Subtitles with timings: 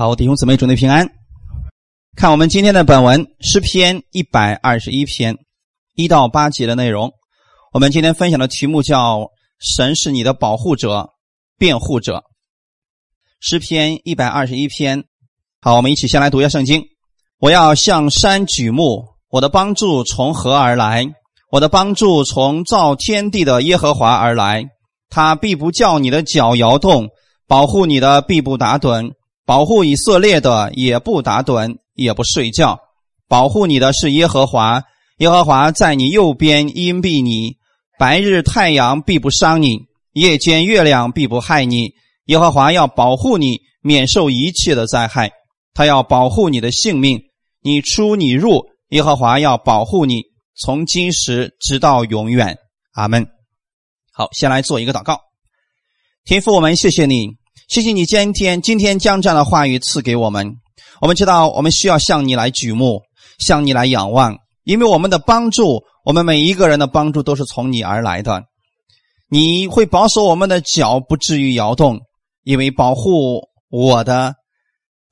[0.00, 1.06] 好，弟兄姊妹，祝你平安。
[2.16, 5.36] 看我们今天的本文诗篇一百二十一篇
[5.94, 7.12] 一到八节的内容。
[7.74, 9.28] 我们今天分享的题目叫
[9.60, 11.10] “神是你的保护者、
[11.58, 12.24] 辩护者”。
[13.40, 15.04] 诗篇一百二十一篇，
[15.60, 16.82] 好，我们一起先来读一下圣经。
[17.38, 21.06] 我要向山举目，我的帮助从何而来？
[21.52, 24.64] 我的帮助从造天地的耶和华而来。
[25.10, 27.06] 他必不叫你的脚摇动，
[27.46, 29.12] 保护你的必不打盹，
[29.50, 32.78] 保护以色列的也不打盹，也不睡觉。
[33.26, 34.84] 保护你的是耶和华，
[35.18, 37.56] 耶和华在你右边荫庇你，
[37.98, 41.94] 白日太阳必不伤你，夜间月亮必不害你。
[42.26, 45.32] 耶和华要保护你，免受一切的灾害。
[45.74, 47.20] 他要保护你的性命，
[47.60, 50.22] 你出你入，耶和华要保护你，
[50.54, 52.56] 从今时直到永远。
[52.92, 53.26] 阿门。
[54.12, 55.18] 好，先来做一个祷告。
[56.24, 57.30] 天父，我们谢谢你，
[57.70, 60.56] 谢谢你今天今天将这样的话语赐给我们。
[61.00, 63.00] 我们知道，我们需要向你来举目，
[63.38, 68.42] 向你来仰望，因为我们的帮助，我们每一个人的帮助都是从你而来的。
[69.28, 72.00] 你会保守我们的脚不至于摇动，
[72.42, 74.34] 因为保护我的，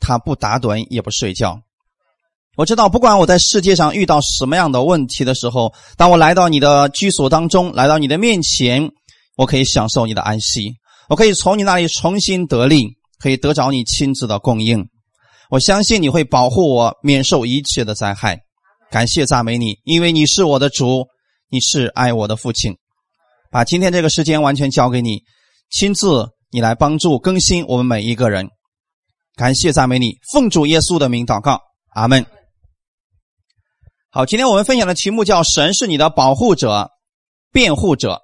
[0.00, 1.60] 他不打盹也不睡觉。
[2.56, 8.90] 我知道，不管我在世界上遇到什么样的问题的时候，当我来到你的居所当中，来到你的面前。
[9.36, 10.72] 我可以享受你的安息，
[11.08, 14.86] 我可以从你那里重新得力，可以得着你亲自的供应。
[15.50, 18.40] 我相信你会保护我，免受一切的灾害。
[18.90, 21.06] 感谢赞美你，因为你是我的主，
[21.50, 22.76] 你是爱我的父亲。
[23.50, 25.22] 把今天这个时间完全交给你，
[25.70, 28.48] 亲自你来帮助更新我们每一个人。
[29.34, 31.62] 感谢赞美你，奉主耶稣的名祷告，
[31.94, 32.26] 阿门。
[34.10, 36.90] 好，今天我们分享的题目叫“神是你的保护者、
[37.50, 38.20] 辩护者”。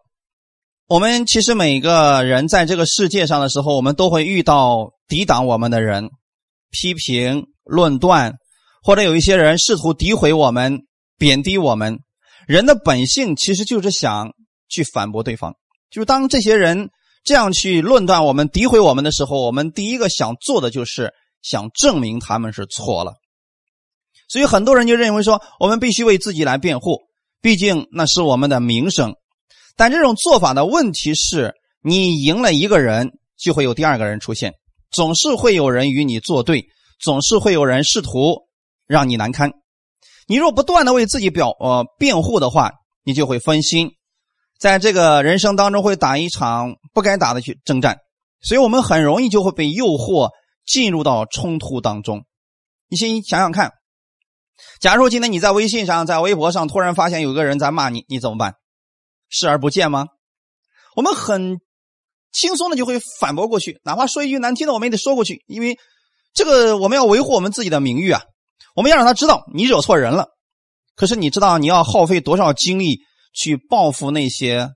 [0.86, 6.10] 我们其实每个人在这个世界上的时候，我们都会遇到抵挡我们的人，
[6.70, 8.34] 批评、论断，
[8.82, 10.80] 或者有一些人试图诋毁我们、
[11.16, 12.00] 贬低我们。
[12.46, 14.32] 人的本性其实就是想
[14.68, 15.54] 去反驳对方。
[15.90, 16.90] 就是当这些人
[17.24, 23.14] 这样去论断我们、诋毁我们的时候，我们第一个想做的就是想证明他们是错了。
[24.28, 27.04] 所以很多人就认为说，我们必须为自己来辩护，
[27.40, 29.14] 毕竟那是我们的名声。
[29.76, 34.54] 但这种做法的问题是，你赢了一个人，就会有第二个人出现，
[34.90, 36.66] 总是会有人与你作对，
[37.00, 38.36] 总是会有人试图
[38.86, 39.52] 让你难堪。
[40.26, 43.90] 你若不断的为自己表呃辩护的话，你就会分心，
[44.58, 47.98] 在这个人生当中会打一场不该打的去征战，
[48.40, 50.30] 所以我们很容易就会被诱惑
[50.64, 52.24] 进入到冲突当中。
[52.88, 53.72] 你先想想看，
[54.80, 58.54] 假如今天你在微信上、在微博上突然发现有个人在骂你，你怎么办？
[59.34, 60.06] 视而不见吗？
[60.96, 61.58] 我们很
[62.32, 65.76] 轻松的就会反驳过去，哪怕说一句难听的，我们也得说过去，因为
[66.32, 68.22] 这个我们要维护我们自己的名誉啊！
[68.74, 70.28] 我们要让他知道你惹错人了。
[70.96, 73.00] 可是你知道你要耗费多少精力
[73.32, 74.70] 去报复那些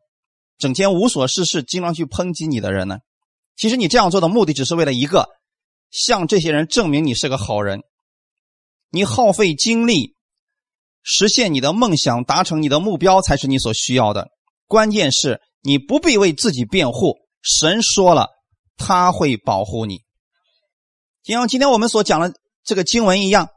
[0.58, 2.98] 整天无所事事、经常去抨击你的人呢？
[3.56, 5.28] 其实你这样做的目的只是为了一个，
[5.90, 7.80] 向这些人证明你是个好人。
[8.90, 10.14] 你耗费精力
[11.02, 14.28] 实现你的梦想、达成你的目标，才是你所需要的。
[14.68, 18.28] 关键是你不必为自己辩护，神说了，
[18.76, 20.00] 他会保护你。
[21.24, 22.34] 就像今天我们所讲的
[22.64, 23.48] 这个经文一样，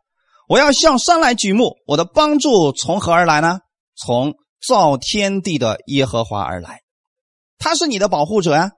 [0.48, 3.60] 我要向山来举目，我的帮助从何而来呢？
[3.96, 4.36] 从
[4.66, 6.80] 造天地的耶和华而来，
[7.58, 8.72] 他是你的保护者呀。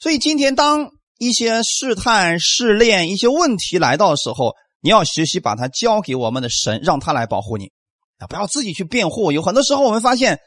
[0.00, 0.88] 所以今天当
[1.18, 7.70] 一些试探、试炼、一些问题来到的时候，你要学习把它交给我们的神，让他来保护你
[8.16, 8.26] 啊！
[8.26, 9.30] 不要自己去辩护。
[9.30, 10.40] 有很多时候我们发现。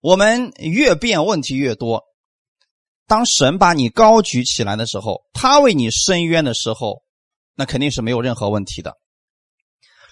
[0.00, 2.04] 我们越变问题越多。
[3.06, 7.02] 当神把你高举起来的时候，他为你伸冤的时候，
[7.54, 8.94] 那肯定是没有任何问题的。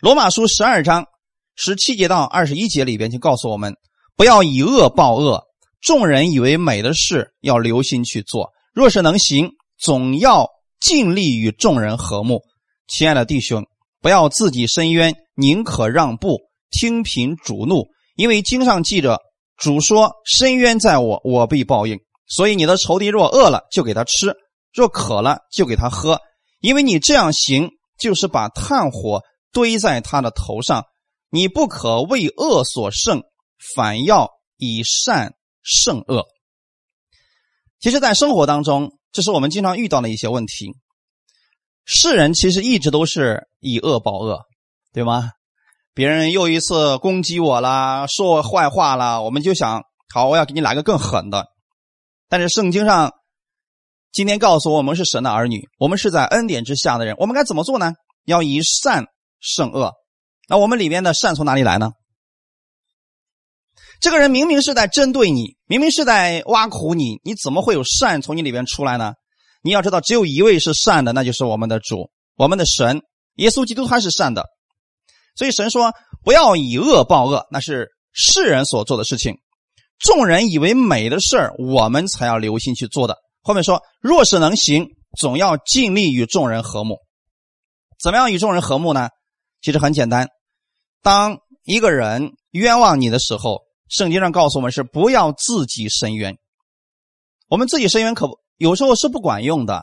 [0.00, 1.06] 罗马书十二章
[1.54, 3.76] 十七节到二十一节里边就告诉我们：
[4.14, 5.44] 不要以恶报恶。
[5.80, 8.50] 众人以为美的事，要留心去做。
[8.74, 10.48] 若是能行，总要
[10.80, 12.42] 尽力与众人和睦。
[12.88, 13.64] 亲爱的弟兄，
[14.02, 16.40] 不要自己伸冤，宁可让步，
[16.70, 17.86] 听凭主怒，
[18.16, 19.18] 因为经上记着。
[19.58, 21.98] 主说：“深渊在我，我必报应。
[22.26, 24.30] 所以你的仇敌若饿了，就给他吃；
[24.72, 26.20] 若渴了，就给他喝。
[26.60, 29.22] 因为你这样行，就是把炭火
[29.52, 30.84] 堆在他的头上。
[31.30, 33.22] 你不可为恶所胜，
[33.74, 36.24] 反要以善胜恶。”
[37.80, 40.72] 其实，在生活当中，这是我们经常遇到的一些问题。
[41.84, 44.40] 世人其实一直都是以恶报恶，
[44.92, 45.30] 对吗？
[45.98, 49.82] 别人又一次攻击我了，说我坏话了，我们就想，
[50.14, 51.48] 好，我要给你来个更狠的。
[52.28, 53.14] 但是圣经上
[54.12, 57.94] 今天告诉我们是神的儿女，我们是在恩典之下的人，我们该怎么做呢？
[58.26, 59.06] 要以善
[59.40, 59.92] 胜恶。
[60.48, 61.90] 那我们里面的善从哪里来呢？
[64.00, 69.14] 这个人明明是在针对你，明明是在挖苦你，你怎么会有善从你里边出来呢？
[69.62, 73.02] 你要知道，只有一位是善的，那就是我们的主，我们的神
[73.34, 74.46] 耶稣基督，他是善的。
[75.38, 75.94] 所以神说
[76.24, 79.36] ：“不要以恶报恶，那是世人所做的事情。
[79.98, 84.88] 众人以为美的事儿，我们才要留心去做的。”后面说：“若是能行，
[85.18, 86.98] 总要尽力与众人和睦。
[87.98, 89.08] 怎么样与众人和睦呢？
[89.62, 90.28] 其实很简单，
[91.02, 96.36] 当一个人冤枉你的时候。”圣经上告诉我们是不要自己伸冤，
[97.48, 99.82] 我们自己伸冤可有时候是不管用的，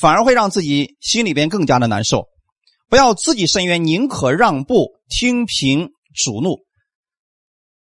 [0.00, 2.26] 反而会让自己心里边更加的难受。
[2.88, 6.58] 不要自己伸冤，宁可让步，听凭主怒。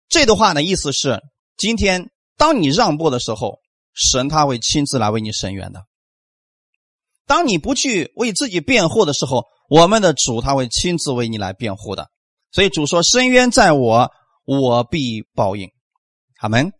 [0.09, 1.21] 这段话的意思是：
[1.55, 3.59] 今天当你让步的时候，
[3.93, 5.81] 神他会亲自来为你伸冤的；
[7.25, 12.07] 当你不去为自己辩护的时候，我们的主他会亲自为你来辩护的。
[12.51, 14.11] 所以主说：“深冤在我。”
[14.47, 15.69] 我必报应，
[16.39, 16.71] 阿门。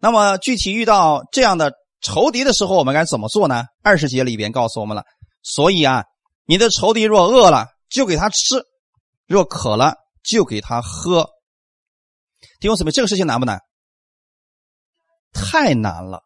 [0.00, 3.66] 那么具体遇到这样的仇敌的时候，我们该怎么做呢？
[3.84, 5.04] 二十节里边告诉我们了。
[5.44, 6.02] 所以啊，
[6.48, 8.62] 你的仇敌若饿了，就给他吃；
[9.26, 11.28] 若渴了，就给他喝。
[12.58, 13.60] 弟兄姊妹，这个事情难不难？
[15.34, 16.22] 太难了。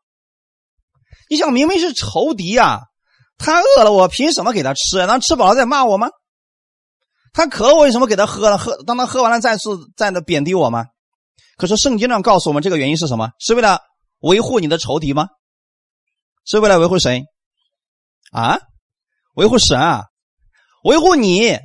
[1.29, 2.83] 你想，明明是仇敌呀，
[3.37, 5.05] 他饿了，我凭什么给他吃？
[5.09, 6.09] 他吃饱了再骂我吗？
[7.33, 8.59] 他渴，我为什么给他喝了？
[8.59, 10.87] 喝，当他喝完了，再次再那贬低我吗？
[11.57, 13.33] 可是圣经上告诉我们，这个原因是什么？
[13.41, 13.81] 是为了
[14.21, 15.27] 维护你的仇敌吗？
[16.45, 17.25] 是为了维护谁？
[18.31, 18.61] 啊？
[19.35, 20.05] 维护神啊？
[20.82, 21.58] 维护你？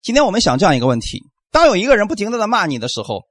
[0.00, 3.24] 今天我们想这样一个问题：当有一个人不停的在骂你的时候，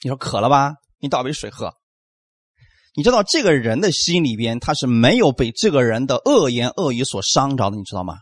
[0.00, 0.74] 你说渴了吧？
[0.98, 1.72] 你倒杯水喝。
[2.94, 8.18] 你知道这个人的心里边，他是没有被这个人的恶言恶语所伤着的，你知道吗？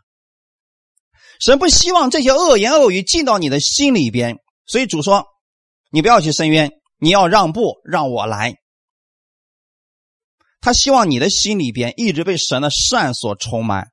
[1.40, 4.36] 神不希望这些恶言恶语进到你的心里边，
[4.66, 5.24] 所以主说
[5.90, 8.56] ：“你不要去伸冤，你要让步，让我来。”
[10.60, 13.88] 他希望你的心里边一直被神的善所充满，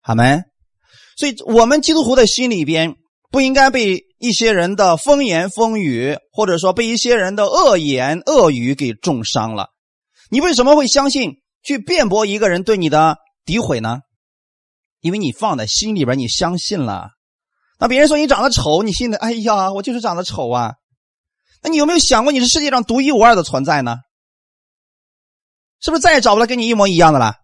[0.00, 0.40] 好没？
[1.16, 2.94] 所以，我们基督徒的心里边
[3.30, 9.70] 不应该被一些人的风言风语，或者说被一些人的恶言恶语给重伤了。
[10.30, 13.16] 你为什么会相信去辩驳一个人对你的
[13.46, 14.00] 诋毁呢？
[15.00, 17.10] 因为你放在心里边，你相信了。
[17.78, 20.74] 那别人说你长得丑，你心里哎呀，我就是长得丑啊。
[21.62, 23.96] 那你有没有想过，你是世界上独一无二的存在呢？
[25.80, 27.36] 是不是再也找不到跟你一模一样的了？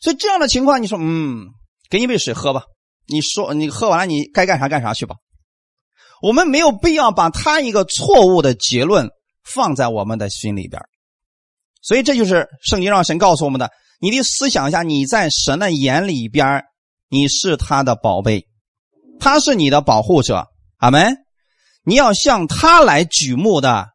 [0.00, 1.48] 所以这样的情况，你说嗯，
[1.90, 2.62] 给你杯水喝吧。
[3.06, 5.16] 你说你喝完了，你该干啥干啥去吧。
[6.22, 9.08] 我们没有必要把他一个错误的结论
[9.42, 10.80] 放在我们的心里边。
[11.82, 13.70] 所以这就是圣经让神告诉我们的。
[14.00, 16.62] 你得思想一下，你在神的眼里边，
[17.08, 18.46] 你是他的宝贝，
[19.18, 20.46] 他是你的保护者，
[20.78, 21.16] 阿门。
[21.84, 23.88] 你要向他来举目的，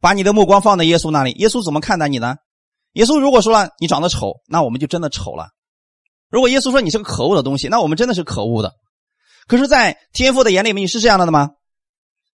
[0.00, 1.32] 把你的目光放在耶稣那里。
[1.32, 2.36] 耶稣怎么看待你呢？
[2.92, 5.48] 耶稣如果说了你长得丑，那我们就真的丑了；
[6.36, 8.74] 如果耶稣说你是个可恶的东西，那我们真的是可恶的。
[9.48, 11.48] 可是，在天父的眼里面，你是这样的的吗？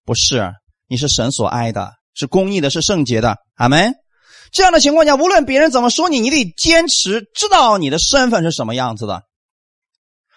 [0.05, 0.53] 不是，
[0.89, 3.95] 你是神所爱的，是公义的，是圣洁的，阿门。
[4.51, 9.23] 这样的情况下，无论别人怎么说你，你得坚持知道你的身份是什么样子的，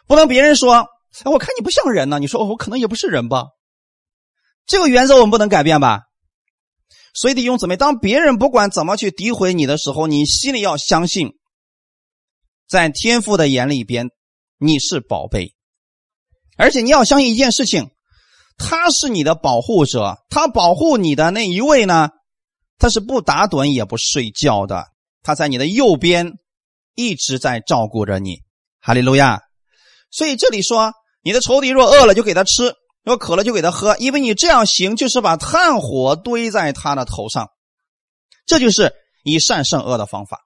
[0.05, 0.85] 不能别人说
[1.25, 3.45] ：“哎，我看你不像人呢。”你说：“我可能也不是人吧？”
[4.67, 6.01] 这个原则我们不能改变吧？
[7.15, 11.31] 所以弟兄姊妹，当别人不管怎么去诋毁你的时候，你心里要相信，
[12.67, 14.07] 在天父的眼里边
[14.57, 15.53] 你是宝贝，
[16.57, 17.89] 而且你要相信一件事情，
[18.57, 22.09] 他是你的保护者，他保护你的那一位呢？
[22.77, 24.85] 他是不打盹也不睡觉的，
[25.21, 26.33] 他在你的右边，
[26.95, 28.39] 一直在照顾着你，
[28.81, 29.41] 哈利路亚。
[30.11, 37.49] 所以这里说，你的仇敌若饿了就给他吃，若渴了就给他喝，因为你这样行就是把炭火堆在他的头上。
[38.45, 38.93] 这就是
[39.23, 40.44] 以善胜恶的方法。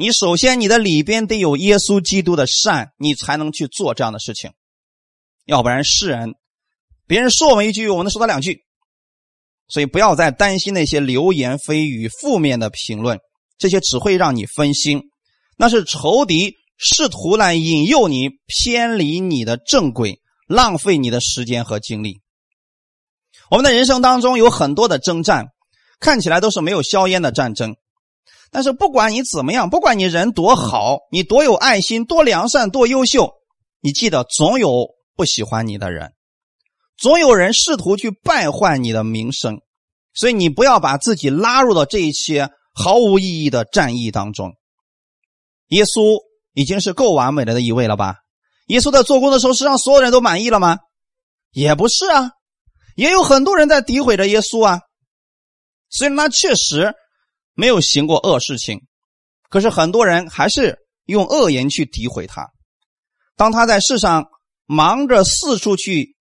[0.00, 4.52] 你首先你的里边得有耶稣基督的善，你才能去做这样的事情。
[5.44, 6.34] 要不然世人，
[7.08, 8.60] 别人说我们一句，我们能说他两句。
[9.66, 13.18] 所以不要再担心那些流言蜚语、负面的评论，
[13.58, 15.02] 这些只会让你分心。
[15.56, 22.20] 那是仇敌试图来引诱你偏离你的正轨，浪费你的时间和精力。
[23.50, 25.48] 我们的人生当中有很多的征战，
[25.98, 27.74] 看起来都是没有硝烟的战争。
[28.50, 33.30] 但是不管你怎么样，不管你人多好，你多有爱心、多良善、多优秀，
[33.80, 36.12] 你记得总有不喜欢你的人。
[36.96, 39.60] 总有人试图去败坏你的名声，
[40.14, 44.52] 所以你不要把自己拉入到这一些毫无意义的战役当中。
[45.68, 46.18] 耶稣
[46.54, 48.16] 已经是够完美的一位了吧？
[48.66, 50.78] 耶稣在做工的时候，是让所有人都满意了吗？
[51.52, 52.32] 也不是啊，
[52.96, 54.80] 也有很多人在诋毁着耶稣啊。
[55.90, 56.94] 虽然他确实
[57.58, 58.82] 没有行过恶事情，
[59.50, 62.48] 可是很多人还是用恶言去诋毁他。
[63.34, 64.26] 当他在世上
[64.64, 66.14] 忙着四处去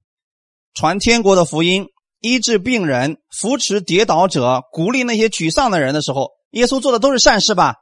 [0.74, 1.86] 传天国的福音、
[2.22, 7.75] 医治病人、扶持跌倒者、鼓励那些沮丧的人的时候，耶稣做的都是善事吧？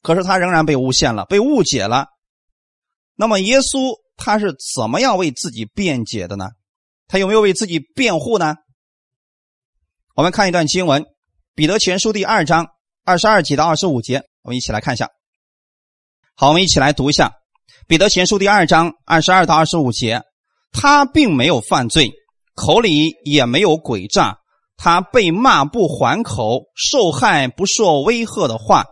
[0.00, 2.06] 可是他仍然被诬陷了，被误解了。
[3.16, 6.50] 那么耶稣他是怎么样为自己辩解的呢？
[7.08, 8.54] 他有没有为自己辩护呢？
[10.14, 11.02] 我们看一段经文，
[11.54, 12.66] 《彼得前书》第二章
[13.04, 15.10] 二十二节到二十五节，我们一起来看一下。
[16.34, 17.28] 好，我们一起来读一下
[17.86, 20.22] 《彼得前书》第二章二十二到二十五节。
[20.72, 22.10] 他并没有犯罪，
[22.54, 24.38] 口里也没有诡诈。
[24.78, 28.86] 他被骂不还口，受害不受威吓的话，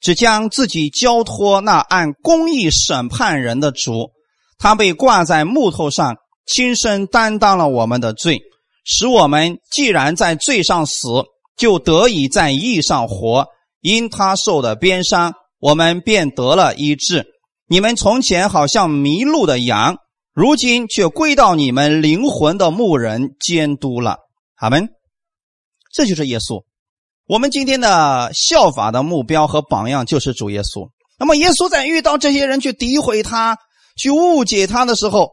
[0.00, 4.12] 只将自己交托那按公义审判人的主。
[4.56, 6.14] 他被挂在木头上，
[6.46, 8.40] 亲身担当了我们的罪。
[8.84, 11.08] 使我们既然在罪上死，
[11.56, 13.46] 就得以在义上活。
[13.80, 17.26] 因他受的鞭伤，我们便得了医治。
[17.66, 19.96] 你们从前好像迷路的羊，
[20.32, 24.18] 如今却归到你们灵魂的牧人监督了。
[24.56, 24.88] 阿门。
[25.92, 26.64] 这就是耶稣。
[27.26, 30.88] 我们今天的效法的目标和榜样就是主耶稣。
[31.18, 33.56] 那么，耶稣在遇到这些人去诋毁他、
[33.96, 35.30] 去误解他的时候，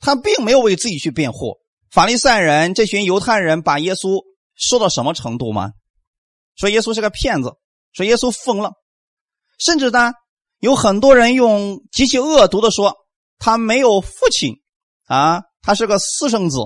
[0.00, 1.58] 他并没有为自己去辩护。
[1.90, 4.20] 法利赛人这群犹太人把耶稣
[4.58, 5.70] 说到什么程度吗？
[6.56, 7.52] 说耶稣是个骗子，
[7.92, 8.72] 说耶稣疯了，
[9.58, 10.12] 甚至呢，
[10.58, 12.96] 有很多人用极其恶毒的说
[13.38, 14.56] 他没有父亲
[15.06, 16.58] 啊，他是个私生子，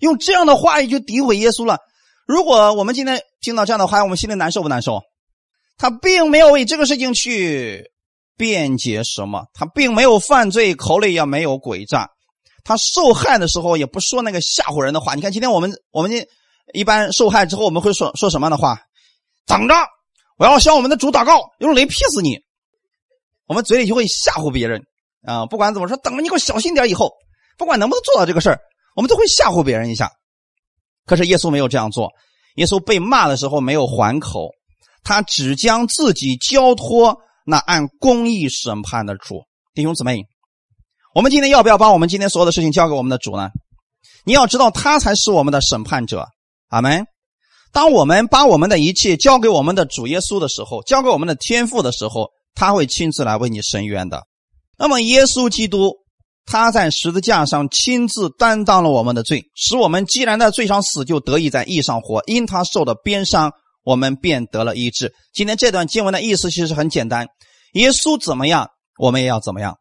[0.00, 1.78] 用这样的话语去诋毁耶稣了。
[2.26, 5.02] 如果我们今天听到这样的话，我们心里难受不难受？
[5.76, 7.92] 他并没有为这个事情去
[8.38, 12.08] 辩解什么，他并没有犯罪，口里也没有诡诈。
[12.64, 15.14] 他受害的时候也不说那个吓唬人的话。
[15.14, 16.26] 你看，今天我们我们今
[16.72, 18.80] 一般受害之后，我们会说说什么样的话？
[19.46, 19.74] 等着，
[20.38, 22.38] 我要向我们的主祷告，用雷劈死你。
[23.46, 24.82] 我们嘴里就会吓唬别人
[25.24, 26.88] 啊，不管怎么说，等着你给我小心点。
[26.88, 27.12] 以后
[27.56, 28.58] 不管能不能做到这个事，
[28.94, 30.10] 我们都会吓唬别人一下。
[31.04, 32.10] 可是耶稣没有这样做。
[32.56, 34.50] 耶稣被骂的时候没有还口，
[35.04, 39.44] 他只将自己交托那按公义审判的主。
[39.74, 40.24] 弟兄姊妹。
[41.14, 43.48] 我们今天要不要把我们今天所有的事情交给我们的主呢？
[44.24, 46.28] 你要知道，他才是我们的审判者。
[46.68, 47.06] 阿门。
[47.72, 54.22] 当我们把我们的一切交给我们的主耶稣的时候，交给我们的天父的时候，他会亲自来为你伸冤的。
[54.78, 55.92] 那么，耶稣基督
[56.46, 62.22] 他在十字架上亲自担当了我们的罪，使我们既然在罪上死，就得以在义上活。
[62.26, 63.52] 因他受的鞭伤，
[63.84, 65.12] 我们便得了医治。
[65.34, 67.26] 今天这段经文的意思其实很简单：
[67.74, 68.68] 耶稣怎么样，
[68.98, 69.76] 我们也要怎么样。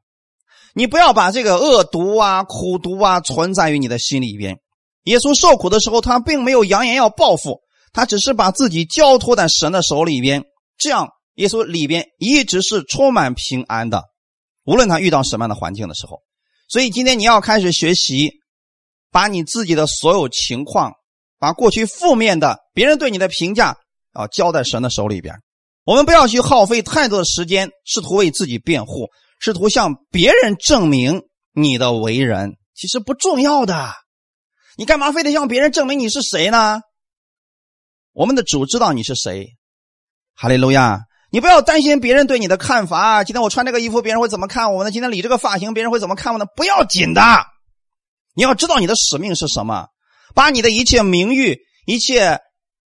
[0.74, 4.58] 你不要把这个恶毒啊、苦毒啊存在于你的心里边。
[5.06, 7.62] 耶稣受苦的时候，他并没有扬言要报复，
[7.94, 10.44] 他只是把自己交托在神的手里边。
[10.78, 14.04] 这样，耶稣里边一直是充满平安的，
[14.66, 16.20] 无论他遇到什么样的环境的时候。
[16.68, 18.32] 所以，今天你要开始学习，
[19.12, 20.92] 把你自己的所有情况，
[21.40, 23.78] 把过去负面的别人对你的评价
[24.12, 25.36] 啊交在神的手里边。
[25.86, 29.08] 我们不要去耗费太多的时间，试图为自己辩护。
[29.40, 31.22] 试图向别人证明
[31.54, 33.94] 你的为人，其实不重要的。
[34.78, 36.82] 你干嘛非得向别人证明你是谁呢？
[38.14, 39.50] 我们的主知道你是谁。
[40.36, 41.02] 哈利路亚！
[41.32, 43.24] 你不要担心别人对你的看法。
[43.24, 44.92] 今天我穿这个衣服，别人会怎么看我呢？
[44.92, 46.46] 今天理这个发型，别人会怎么看我呢？
[46.56, 47.22] 不要紧的。
[48.36, 49.88] 你要知道你的使命是什么，
[50.34, 52.40] 把你的一切名誉、一切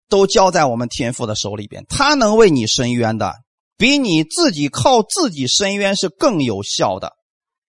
[0.09, 3.35] 都交在我们天父的手里边，他能为你伸冤的。
[3.77, 7.13] 比你自己靠自己伸冤是更有效的。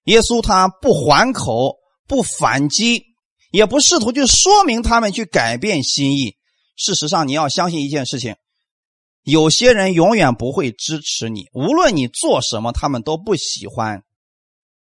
[0.05, 1.75] 耶稣他不还口，
[2.07, 3.03] 不反击，
[3.51, 6.35] 也不试图去说明他们去改变心意。
[6.75, 8.35] 事实上，你要相信一件事情：
[9.23, 14.03] 有些人永远不会支持你，无论你做什么，他们都不喜欢。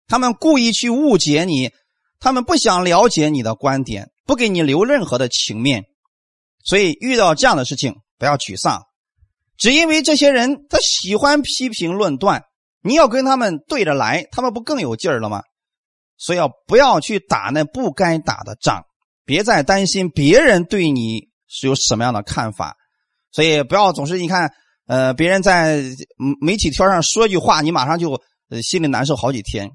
[0.06, 1.70] 他们故意去误解你，
[2.18, 5.84] 他们不想了解你的观点，不给你留任何的情面。
[6.64, 8.82] 所以，遇到这样的事情，不要沮丧。
[9.56, 12.44] 只因为这些人他喜欢批评论断，
[12.82, 15.42] 你要跟他们对着来，他们不更有劲儿了吗？
[16.18, 18.82] 所以要不要去打那不该打的仗？
[19.24, 22.76] 别再担心别人对你是有什么样的看法，
[23.30, 24.52] 所以不要总是你看，
[24.86, 25.82] 呃，别人在
[26.40, 28.20] 媒体圈上说一句话，你马上就
[28.50, 29.70] 呃心里难受好几天。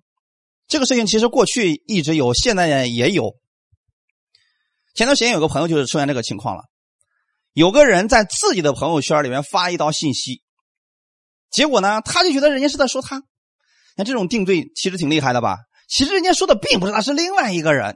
[0.68, 3.36] 这个事情其实过去一直有，现在也有。
[4.96, 6.64] 前段时间有个朋友就是出现这个情况了。
[7.54, 10.42] 有个人在自己的朋友圈里面发一道信息，
[11.52, 13.22] 结果呢，他就觉得人家是在说他。
[13.96, 15.60] 像这种定罪其实挺厉害的吧？
[15.94, 17.96] 其实人家说的并不是他，是另外一个人。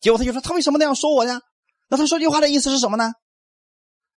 [0.00, 1.40] 结果他就说他为什么那样说我呀？
[1.88, 3.12] 那他说句话的意思是什么呢？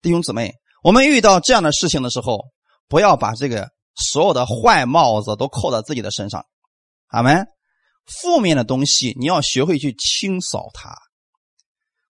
[0.00, 2.38] 弟兄姊妹，我们遇到这样的事情的时候，
[2.86, 6.44] 不要把这个所有的坏帽子都扣在自己的身上。
[7.08, 7.44] 阿门。
[8.22, 10.94] 负面的东西你要学会去清扫它，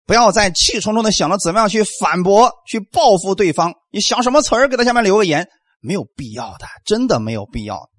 [0.06, 3.74] 不要在气冲冲的想着怎么样去反驳、去报复对方。
[3.90, 5.48] 你想什么词儿给他下面留个言，
[5.80, 7.90] 没有必要的，真的没有必要。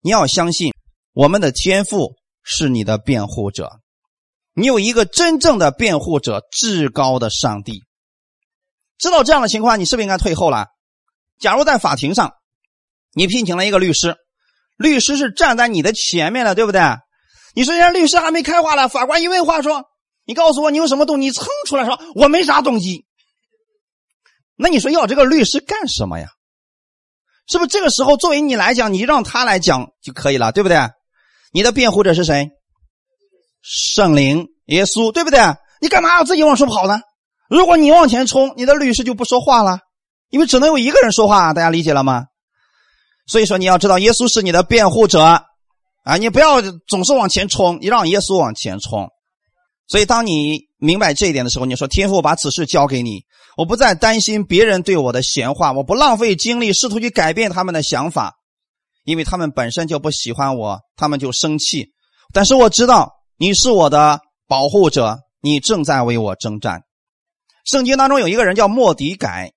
[0.00, 0.72] 你要相信
[1.12, 3.70] 我们的天赋是你的辩护者，
[4.54, 7.82] 你有一个真正的辩护者，至高的上帝。
[8.98, 10.66] 知道这样的情况，你是不是应该退后了？
[11.40, 12.32] 假如在法庭上，
[13.14, 14.16] 你聘请了一个律师，
[14.76, 16.80] 律师是站在你的前面的，对不对？
[17.54, 19.84] 你说人家律师还没开话了，法官一问话说
[20.24, 23.04] ：“你告诉我你有什么动机？”蹭出来说：“我没啥动机。”
[24.56, 26.28] 那你说要这个律师干什么呀？
[27.48, 30.78] 是不是这个时候作为你来讲，你让他来讲就可以了，对不对？
[31.52, 32.50] 你的辩护者是谁？
[33.62, 35.38] 圣灵、耶稣，对不对？
[35.80, 37.00] 你干嘛要自己往出跑呢？
[37.48, 39.78] 如果你往前冲，你的律师就不说话了，
[40.30, 42.24] 因为只能有一个人说话，大家理解了吗？
[43.26, 46.16] 所以说你要知道，耶稣是你的辩护者啊！
[46.18, 49.08] 你不要总是往前冲，你让耶稣往前冲。
[49.86, 53.20] 所以当你明白这一点的时候，你说天父把此事交给你，
[53.56, 58.34] 我不再担心别人对我的闲话，我不浪费精力试图去改变他们的想法，
[59.04, 61.92] 因为他们本身就不喜欢我，他们就生气。
[62.32, 66.82] 但是我知道你是我的保护者，你正在为我征战。
[67.64, 69.52] 圣经当中有一个人叫莫迪改，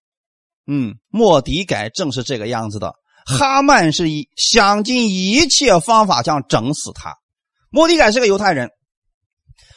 [0.68, 2.94] 嗯，莫迪改正是这个样子的。
[3.26, 7.16] 哈曼是以想尽一切方法想整死他。
[7.70, 8.70] 莫迪改是个犹太人。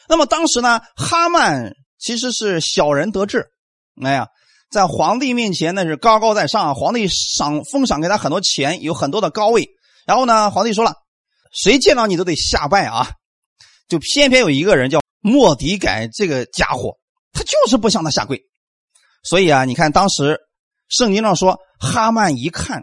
[0.09, 3.47] 那么当时呢，哈曼其实是小人得志，
[4.03, 4.29] 哎呀，
[4.71, 9.69] 在皇帝面前那是高高在上，皇帝赏封赏给他很多钱，有很多的高位。
[10.07, 10.95] 然后呢，皇帝说了，
[11.53, 13.11] 谁见到你都得下拜啊。
[13.89, 16.97] 就偏偏有一个人叫莫迪改，这个家伙。
[17.31, 18.43] 他就是不向他下跪，
[19.23, 20.41] 所以啊，你看当时
[20.89, 22.83] 圣经上说，哈曼一看，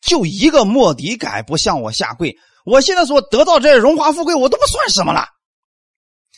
[0.00, 5.26] 就一个莫迪改不向我下跪，我现在所得到这荣华富贵，我都不算什么了。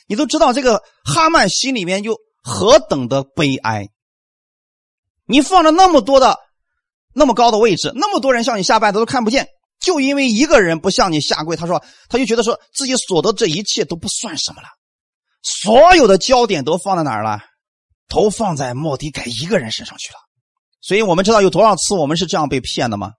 [0.06, 3.88] 你都知道这个哈曼心里面就何等的悲哀。
[5.28, 6.38] 你放着那么多的
[7.14, 9.46] 那么高的位置，那么多人向你下拜，他都看不见，
[9.78, 14.68] 就因为一个人不向你下跪，他说他就觉得说自己所得这一切都不算什么了，
[15.42, 17.38] 所有的焦点都放在哪儿了？
[18.08, 20.18] 都放在莫迪改一个人身上去了，
[20.80, 23.12] 所以我们知道有多少次我们是这样被骗的吗？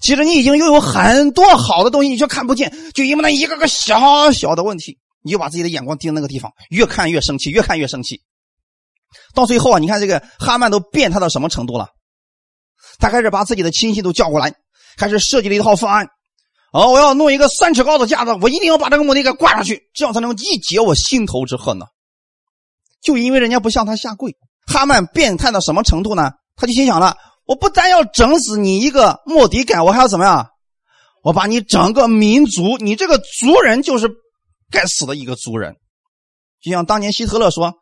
[0.00, 8.20] 其实你已经拥有很多好的东西，你却看不见，就因为那一个个小小的问题，你就把自己的眼光盯那个地方，越看越生气，越看越生气。
[9.34, 11.88] 到最后啊，你看这个哈曼都变态到什么程度了？
[12.98, 14.54] 他开始把自己的亲戚都叫过来，
[14.96, 16.08] 开始设计了一套方案。
[16.72, 21.86] 哦，我要弄一个三尺高的架子，我一定要把这个莫迪给挂上去，这样才能一解我心头之恨呢。
[23.02, 26.30] 就因为人家不向他下跪，哈曼变态到什么程度呢？
[26.56, 30.48] 他就心想了：我不但要整死你一个莫迪改，我还要怎么样？
[31.22, 34.10] 我把你整个民族，你这个族人就是
[34.70, 35.76] 该死的一个族人。
[36.60, 37.74] 就像当年希特勒说：“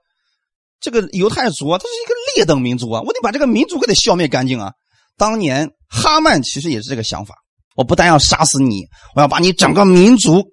[0.81, 4.73] 这个犹太族啊，他是一个劣等民族啊，我得把这个民族给他消灭干净啊。”
[5.17, 7.37] 当年哈曼其实也是这个想法：
[7.77, 10.45] 我不但要杀死你，我要把你整个民族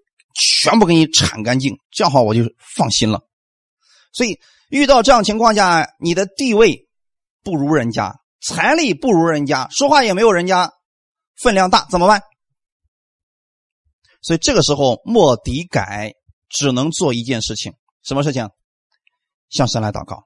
[0.61, 2.41] 全部给你铲干净，这样话我就
[2.75, 3.21] 放心了。
[4.13, 4.39] 所以。
[4.69, 6.89] 遇到这样情况下，你的地位
[7.41, 10.73] 不如人家，财力不如人家，说话也没有人家
[11.41, 12.21] 分量大，怎么办？
[14.21, 16.11] 所以这个时候，莫迪改
[16.49, 17.71] 只能做一件事情，
[18.03, 18.49] 什么事情？
[19.49, 20.23] 向神来祷告。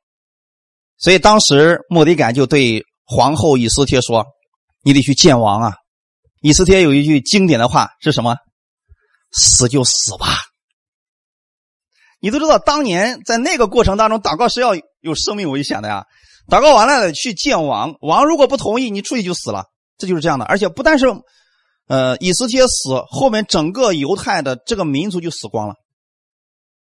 [0.97, 4.25] 所以当时莫迪改就对皇后以斯帖说
[4.83, 5.73] ：“你得去见王啊！”
[6.41, 8.35] 以斯帖有一句经典的话是什么
[9.31, 10.27] ？“死就死吧。”
[12.23, 16.05] 你都知道，当年在那个过程当中，祷告是要有生命危险的呀。
[16.47, 19.65] 祷告完了去见王，王如果不同意，你出去就死了。
[19.97, 20.45] 这就是这样的。
[20.45, 21.07] 而且不但是，
[21.87, 25.75] 呃，以斯帖死，后面整个犹太的这个民族就死光了，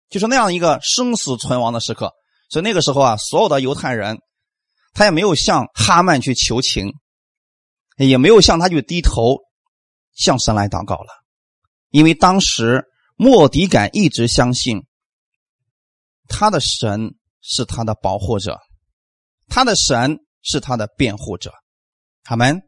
[0.10, 2.12] 就是那样一个生死存亡的时刻。
[2.50, 4.18] 所以那个时候啊，所有的犹太人，
[4.94, 6.92] 他也没有向哈曼去求情，
[7.98, 9.38] 也没有向他去低头，
[10.14, 11.10] 向神来祷告了，
[11.90, 12.84] 因为当时
[13.16, 14.84] 莫迪改一直相信。
[16.32, 18.60] 他的神是他的保护者，
[19.48, 21.52] 他的神是他的辩护者，
[22.24, 22.62] 他们，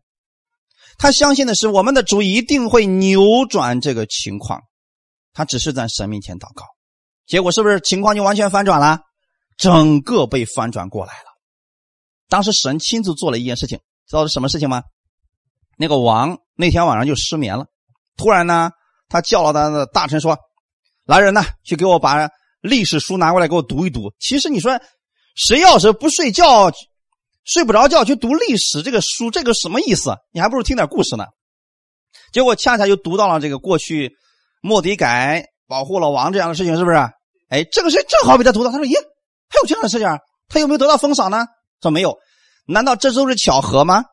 [0.98, 4.62] 他相信的是我们的主一定会扭转这个情况，
[5.32, 6.66] 他只是在神面前祷告，
[7.28, 9.00] 结果是不是情况就完全反转了？
[9.62, 11.26] 整个被翻转过来了。
[12.28, 14.82] 当时神亲自做了一件事情，知道是什么事情吗？
[15.78, 17.68] 那个王那天晚上就失眠了。
[18.18, 18.72] 突然呢，
[19.08, 20.36] 他叫了他的大臣说
[21.06, 22.28] ：“来人呐，去给我把
[22.62, 24.82] 历史书拿过来给我读一读。”其实你说，
[25.36, 26.72] 谁要是不睡觉、
[27.44, 30.16] 睡不着觉去读历史这个书，这个什么意思？
[30.32, 31.26] 你还不如听点故事呢。
[32.34, 34.12] 结果恰恰就读到了这个过去
[34.62, 36.98] 莫迪改保护了王这样的事情，是不是？
[37.50, 38.72] 哎，这个事正好被他读到。
[38.72, 38.94] 他说：“咦，
[39.52, 40.08] 还有这样的事情？
[40.48, 41.46] 他有没有得到封赏呢？”
[41.82, 42.18] 说没有。
[42.66, 44.06] 难道这都是巧合吗？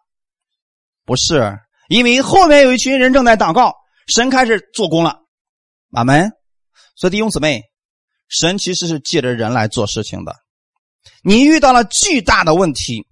[1.05, 1.57] 不是，
[1.89, 3.75] 因为后面有一群人正在祷告，
[4.07, 5.19] 神开始做工了。
[5.93, 6.31] 阿门。
[6.97, 7.63] 所以弟兄姊妹，
[8.29, 10.35] 神其实是借着人来做事情的。
[11.23, 13.07] 你遇到了巨大的问题，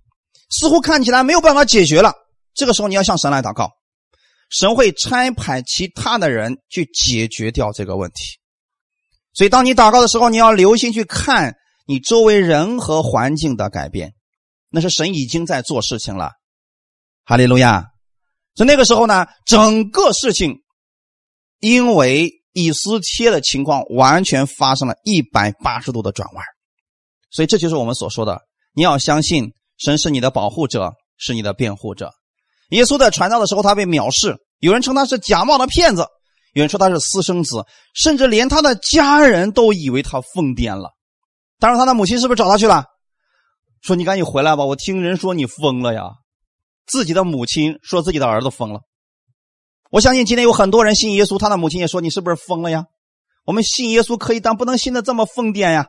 [0.50, 2.12] 似乎看起来没有办法解决了，
[2.54, 3.70] 这个时候你要向神来祷告，
[4.50, 8.38] 神会差派其他的人去解决掉这个问题。
[9.32, 11.54] 所以当你祷告的时候，你要留心去看
[11.86, 14.12] 你周围人和环境的改变。
[14.68, 16.32] 那是神已经在做事情了，
[17.24, 17.86] 哈利路亚！
[18.54, 20.56] 在那个时候呢，整个事情
[21.60, 26.44] 因为以斯帖的情况，完全发生了一百八十度的转弯。
[27.30, 28.40] 所以这就是我们所说的：
[28.74, 32.12] 你要相信神是你的保护者，是你的辩护者。
[32.70, 36.04] 耶稣在传道的时候，他被藐视，有人称他是假冒的骗子，
[36.52, 40.95] 有人说他是私生子，甚至连他的家人都以为他疯癫了。
[41.58, 42.84] 当时，他的母亲是不是找他去了？
[43.82, 44.64] 说你赶紧回来吧！
[44.64, 46.10] 我听人说你疯了呀，
[46.86, 48.80] 自己的母亲说自己的儿子疯了。
[49.90, 52.86] 我相信今天有很多人信耶稣，他的母亲也说你是不是疯了呀？
[53.44, 55.88] 我们信耶稣可以，但不能信的这么疯癫呀。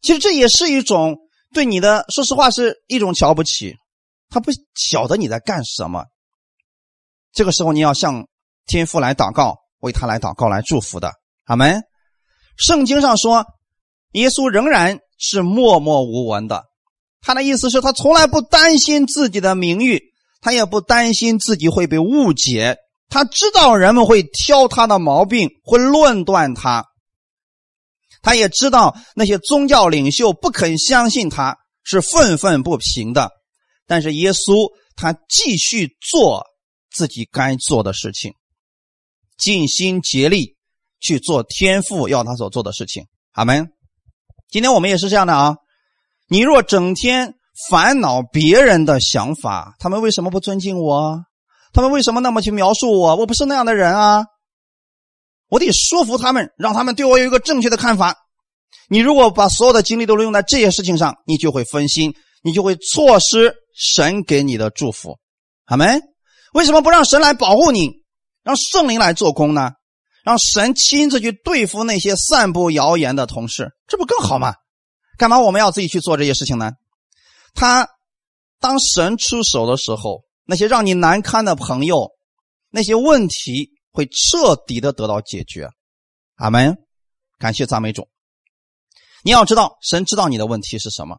[0.00, 1.18] 其实这也是一种
[1.52, 3.76] 对你的，说实话是一种瞧不起。
[4.30, 6.04] 他不晓得你在干什么。
[7.32, 8.26] 这个时候你要向
[8.66, 11.12] 天父来祷告，为他来祷告，来祝福的。
[11.44, 11.82] 阿门。
[12.56, 13.44] 圣经上说，
[14.12, 14.98] 耶稣仍然。
[15.22, 16.64] 是默默无闻的，
[17.20, 20.00] 他的意思是他从来不担心自己的名誉，
[20.40, 22.78] 他也不担心自己会被误解。
[23.10, 26.86] 他知道人们会挑他的毛病，会论断他。
[28.22, 33.30] 他也知道那些宗教领袖不肯相信他，是愤愤不平的。
[33.86, 36.46] 但是耶稣他继续做
[36.90, 38.32] 自己该做的事情，
[39.36, 40.56] 尽心竭力
[40.98, 43.04] 去做天父要他所做的事情。
[43.32, 43.70] 阿门。
[44.50, 45.54] 今天我们也是这样的啊！
[46.28, 47.34] 你若整天
[47.70, 51.20] 烦恼别人的想法，他们为什么不尊敬我？
[51.72, 53.14] 他们为什么那么去描述我？
[53.14, 54.24] 我不是那样的人啊！
[55.48, 58.16] 我得说服他们，让他们对我有一个正确的看法。
[58.88, 65.16] 你如果把所有的精力都用在这些事情上，你就会分心，你就会错失神给你的祝福。
[65.64, 66.00] 好没！
[66.54, 68.02] 为什么不让神来保护你，
[68.42, 69.70] 让圣灵来做工呢？
[70.30, 74.54] 让神亲自去对付那些散布谣言的同事，这不更好吗？
[75.18, 76.70] 干嘛我们要自己去做这些事情呢？
[77.52, 77.88] 他
[78.60, 82.12] 当神出手的时候，那些让你难堪的朋友，
[82.68, 85.68] 那些问题会彻底的得到解决。
[86.36, 86.78] 阿门！
[87.36, 88.06] 感谢赞美主。
[89.24, 91.18] 你要知道，神知道你的问题是什么。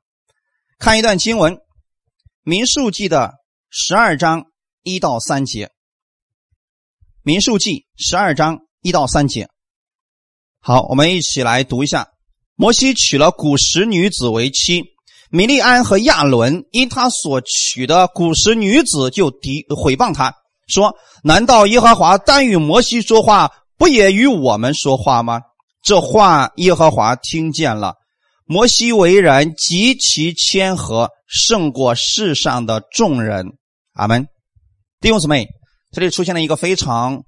[0.79, 1.55] 看一段经文，
[2.43, 3.33] 《民数记》的
[3.69, 4.45] 十二章
[4.83, 5.65] 一到三节，
[7.23, 8.61] 《民数记》十二章。
[8.81, 9.47] 一到三节，
[10.59, 12.07] 好，我们一起来读一下。
[12.55, 14.83] 摩西娶了古时女子为妻，
[15.29, 20.33] 米利安和亚伦因他所娶的古时女子就诋毁谤他，
[20.67, 25.41] 说：“难道耶和华单与摩西说话，不也与我们说话吗？”
[25.83, 27.95] 这话耶和华听见了。
[28.45, 33.45] 摩西为人极其谦和，胜过世上的众人。
[33.93, 34.27] 阿门。
[34.99, 35.47] 弟兄姊妹，
[35.91, 37.23] 这里出现了一个非常。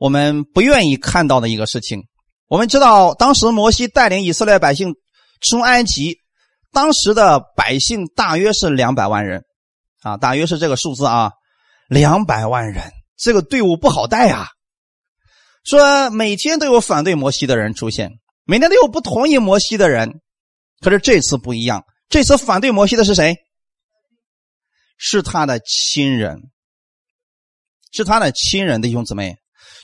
[0.00, 2.04] 我们不愿意看到的一个事情。
[2.48, 4.94] 我们知道，当时摩西带领以色列百姓
[5.42, 6.16] 出埃及，
[6.72, 9.44] 当时的百姓大约是两百万人，
[10.00, 11.32] 啊，大约是这个数字啊，
[11.86, 12.82] 两百万人，
[13.18, 14.48] 这个队伍不好带呀。
[15.64, 18.10] 说每天都有反对摩西的人出现，
[18.44, 20.22] 每天都有不同意摩西的人，
[20.80, 23.36] 可是这次不一样，这次反对摩西的是谁？
[24.96, 26.40] 是他的亲人，
[27.92, 29.36] 是他的亲人的弟兄姊妹。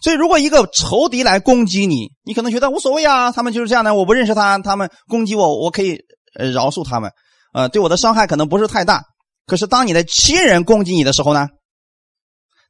[0.07, 5.99] 所以，如果一个仇敌来攻击你，你可能觉得无所谓啊，他们就是这样的，我不认识他，他们攻击我，我可以
[6.39, 7.11] 呃饶恕他们，
[7.53, 9.03] 呃，对我的伤害可能不是太大。
[9.47, 11.49] 可是，当你的亲人攻击你的时候呢，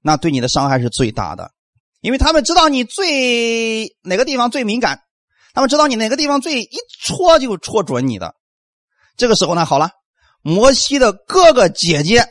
[0.01, 1.51] 那对你的伤害是最大的，
[2.01, 5.01] 因为他们知道你最哪个地方最敏感，
[5.53, 8.35] 他们知道你哪个地方最一戳就戳准你的。
[9.19, 9.91] 这个时候呢，好了，
[10.41, 12.27] 摩西的哥哥姐姐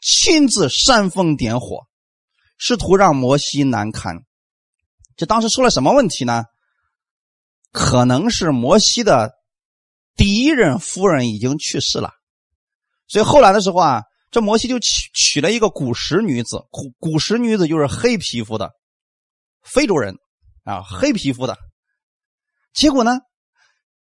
[0.00, 1.88] 亲自煽风点火。
[2.64, 4.22] 试图让摩西难堪，
[5.16, 6.44] 这当时出了什么问题呢？
[7.72, 9.32] 可能是摩西的
[10.14, 12.12] 第一任夫人已经去世了，
[13.08, 18.70] 所以后来的时候啊，这摩西就娶娶了一个古时女子，古古时女子就是黑皮肤的
[19.64, 20.14] 非洲人
[20.62, 21.58] 啊，黑皮肤的。
[22.72, 23.18] 结果呢，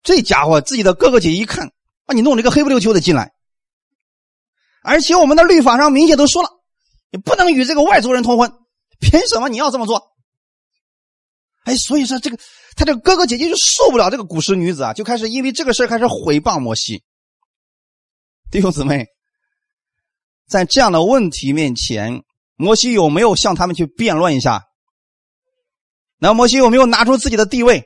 [0.01, 1.67] 这家伙自己的哥哥姐姐一看
[2.07, 3.33] 啊，你弄了一个黑不溜秋的进来，
[4.81, 6.49] 而且我们的律法上明显都说了，
[7.09, 8.51] 你不能与这个外族人通婚，
[8.99, 10.15] 凭什么你要这么做？
[11.63, 12.37] 哎，所以说这个
[12.75, 17.03] 他这个哥哥姐姐就受不了这个古时女子啊，就开始因为这个事开始毁谤摩西。
[18.51, 19.07] 弟兄姊妹。
[20.49, 22.23] 在这样的问题面前，
[22.55, 24.63] 摩西有没有向他们去辩论一下？
[26.19, 27.83] 那摩西有没有拿出自己的地位？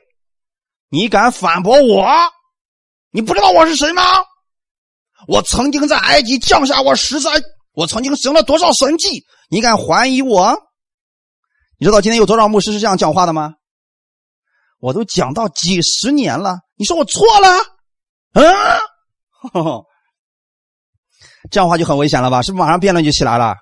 [0.88, 2.06] 你敢反驳我？
[3.10, 4.02] 你不知道我是谁吗？
[5.26, 9.24] 我曾经在埃及降下过十三，我曾经行了多少神迹？
[9.48, 10.56] 你敢怀疑我？
[11.78, 13.54] 你知道今天有多少牧师是这样讲话的吗？
[14.78, 17.48] 我都讲到几十年了，你说我错了？
[18.34, 18.44] 嗯。
[21.50, 22.42] 这样的话就很危险了吧？
[22.42, 23.54] 是不是马上辩论就起来了？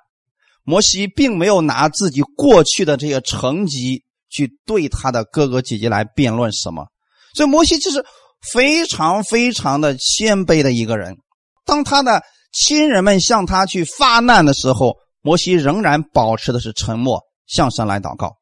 [0.63, 6.87] 摩西并没有拿自己过去的这些成绩去对他的哥哥姐姐来辩论什么，
[7.35, 8.05] 所以摩西就是
[8.53, 11.17] 非常非常的谦卑的一个人。
[11.65, 18.37] 当他的亲人们向他去发难的时候，摩西仍然保持的是沉默，向神来祷告。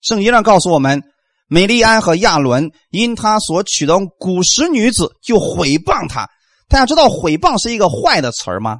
[0.00, 1.02] 圣经上告诉我们，
[1.48, 6.28] 美利安和亚伦因他所娶的古时女子就毁谤他。
[6.68, 8.78] 大家知道毁谤是一个坏的词儿吗？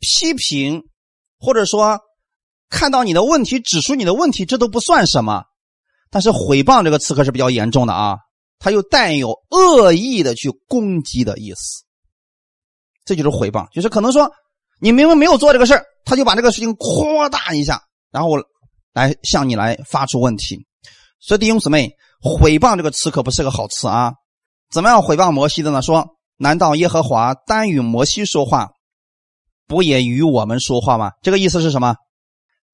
[0.00, 0.82] 批评，
[1.38, 2.00] 或者说
[2.68, 5.44] 看到你的问题，指出你的问题，这都不算什么。
[6.10, 8.18] 但是毁谤这个词可是比较严重的啊，
[8.58, 11.84] 它又带有恶意的去攻击的意思。
[13.04, 14.30] 这就是毁谤，就是可能说
[14.80, 18.30] 你明明没有做这个事，他就把这个事情扩大一下，然后
[18.92, 20.66] 来向你来发出问题。
[21.20, 24.12] 所以弟兄姊妹，毁谤这个词可不是个好词啊。
[24.70, 25.82] 怎么样毁谤摩西的呢？
[25.82, 26.08] 说。
[26.36, 28.70] 难道耶和华单与摩西说话，
[29.68, 31.12] 不也与我们说话吗？
[31.22, 31.94] 这个意思是什么？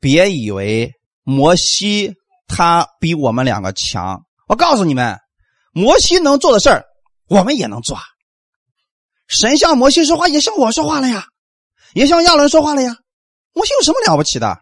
[0.00, 0.90] 别以为
[1.24, 2.14] 摩西
[2.48, 4.22] 他比我们两个强。
[4.48, 5.18] 我告诉你们，
[5.74, 6.84] 摩西能做的事儿，
[7.28, 7.98] 我们也能做。
[9.30, 11.24] 神向摩西说话，也向我说话了呀，
[11.94, 12.96] 也向亚伦说话了呀。
[13.52, 14.58] 摩西有什么了不起的？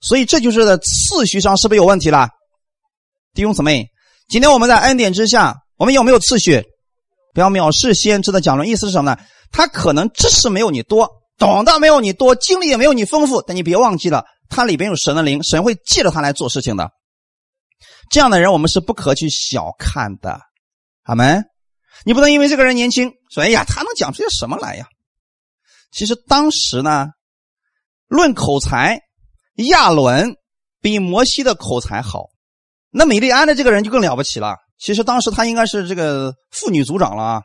[0.00, 2.28] 所以这就是在次序上是不是有问题了？
[3.34, 3.90] 弟兄姊妹，
[4.28, 6.64] 今天我们在恩典之下，我们有没有次序？
[7.34, 9.20] 不要藐视先知的讲论，意思是什么呢？
[9.50, 16.90] 他可能知识没有你多，懂得没有你多，经历也没有你丰富，但你别忘记了，他里边有神的灵，神会借着他来做事情的。
[18.10, 20.40] 这样的人，我们是不可去小看的。
[21.04, 21.44] 阿门。
[22.04, 24.86] 你不能因为这个人年轻，说哎呀，他能讲出些什么来呀？
[25.92, 27.08] 其实当时呢，
[28.08, 29.00] 论口才，
[29.68, 30.34] 亚伦
[30.80, 32.24] 比摩西的口才好，
[32.90, 34.56] 那米利安的这个人就更了不起了。
[34.76, 37.42] 其实当时他应该是这个妇女组长了啊，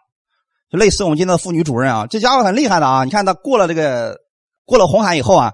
[0.70, 2.08] 就类似我们今天的妇女主任啊。
[2.08, 3.04] 这家伙很厉害的啊！
[3.04, 4.18] 你看他过了这个
[4.66, 5.54] 过了红海以后啊，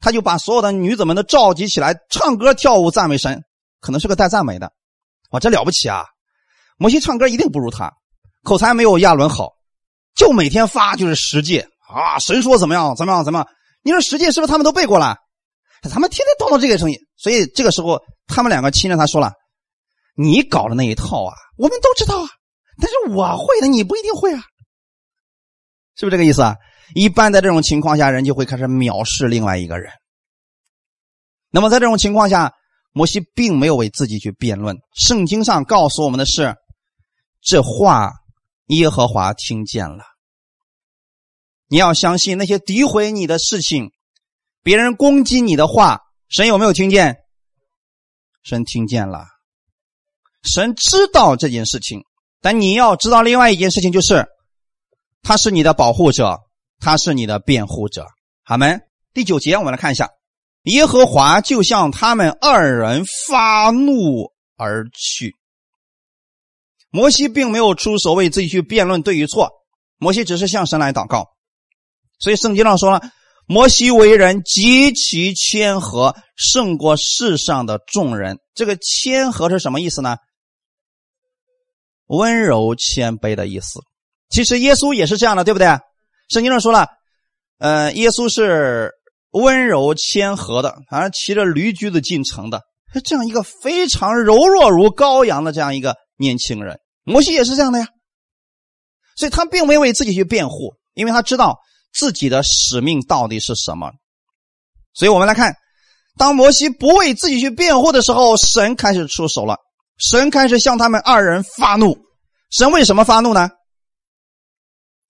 [0.00, 3.42] 他就把所有的女子们都召集起来唱歌跳舞赞美神，
[3.80, 4.72] 可能是个带赞美的。
[5.32, 6.04] 哇，这了不起啊！
[6.78, 7.92] 摩西唱歌一定不如他，
[8.48, 9.52] 口才没有亚伦好，
[10.16, 13.48] 就每天发就是十诫啊，神说怎么样怎么样怎么样。
[13.82, 15.16] 你说十诫是不是他们都背过了？
[15.82, 19.32] 他们天天叨叨这个声音，所以这个时候他们两个亲着他说了。
[20.16, 22.28] 你搞的那一套啊，我们都知道啊，
[22.80, 24.42] 但是我会的，你不一定会啊，
[25.94, 26.56] 是不是这个意思啊？
[26.94, 29.92] 一般在这种情况下，人就会开始藐视另外一个人。
[31.50, 32.52] 那么在这种情况下，
[32.92, 34.76] 摩西并没有为自己去辩论。
[34.94, 36.56] 圣经上告诉我们的是，
[37.40, 38.10] 这话
[38.68, 40.04] 耶和华听见了。
[41.66, 43.90] 你要相信那些诋毁你的事情，
[44.62, 47.18] 别人攻击你的话，神有没有听见？
[48.42, 49.26] 神听见了。
[50.42, 52.04] 神知道这件事情，
[52.40, 54.26] 但你要知道另外一件事情，就是
[55.22, 56.38] 他是你的保护者，
[56.78, 58.06] 他是你的辩护者。
[58.44, 58.80] 好门。
[59.14, 60.10] 第九节，我们来看一下，
[60.64, 65.34] 耶和华就向他们二人发怒而去。
[66.90, 69.50] 摩西并没有出手为自己去辩论对与错，
[69.98, 71.26] 摩西只是向神来祷告。
[72.18, 73.00] 所以圣经上说了，
[73.46, 78.38] 摩西为人极其谦和，胜过世上的众人。
[78.54, 80.16] 这个谦和是什么意思呢？
[82.06, 83.80] 温柔谦卑的意思，
[84.30, 85.66] 其实耶稣也是这样的，对不对？
[86.30, 86.88] 圣经上说了，
[87.58, 88.92] 呃，耶稣是
[89.30, 92.62] 温柔谦和的，好像骑着驴驹子进城的，
[93.04, 96.78] 这样一个非常柔弱如羔羊的这样一个年轻人。
[97.04, 97.88] 摩西也是这样的呀，
[99.16, 101.58] 所以他并没有为自己去辩护，因为他知道
[101.94, 103.90] 自己的使命到底是什么。
[104.92, 105.54] 所以我们来看，
[106.16, 109.56] 当摩西不为自己去辩护的时候，神开始出手了。
[109.96, 111.96] 神开始向他们二人发怒，
[112.50, 113.50] 神为什么发怒呢？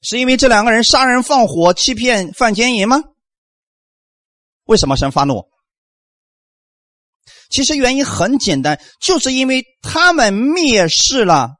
[0.03, 3.03] 是因为这两个人杀人放火、欺骗犯奸淫吗？
[4.66, 5.48] 为什么神发怒？
[7.49, 11.51] 其实原因很简单，就是因为他们蔑视了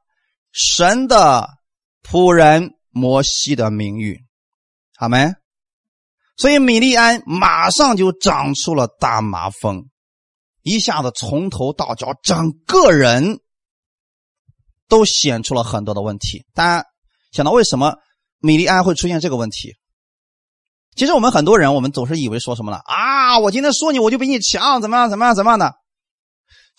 [0.51, 1.49] 神的
[2.03, 4.19] 仆人摩西的名誉，
[4.95, 5.33] 好没？
[6.37, 9.85] 所以米利安马上就长出了大麻风，
[10.61, 13.39] 一下子从头到脚，整个人
[14.87, 16.45] 都显出了很多的问题。
[16.53, 16.87] 大家
[17.31, 17.95] 想到为什么
[18.39, 19.75] 米利安会出现这个问题？
[20.95, 22.79] 其实我们很多人，我们总是以为说什么呢？
[22.85, 25.75] 啊，我今天说你，我就比你强，怎么样，怎么样，怎么样的？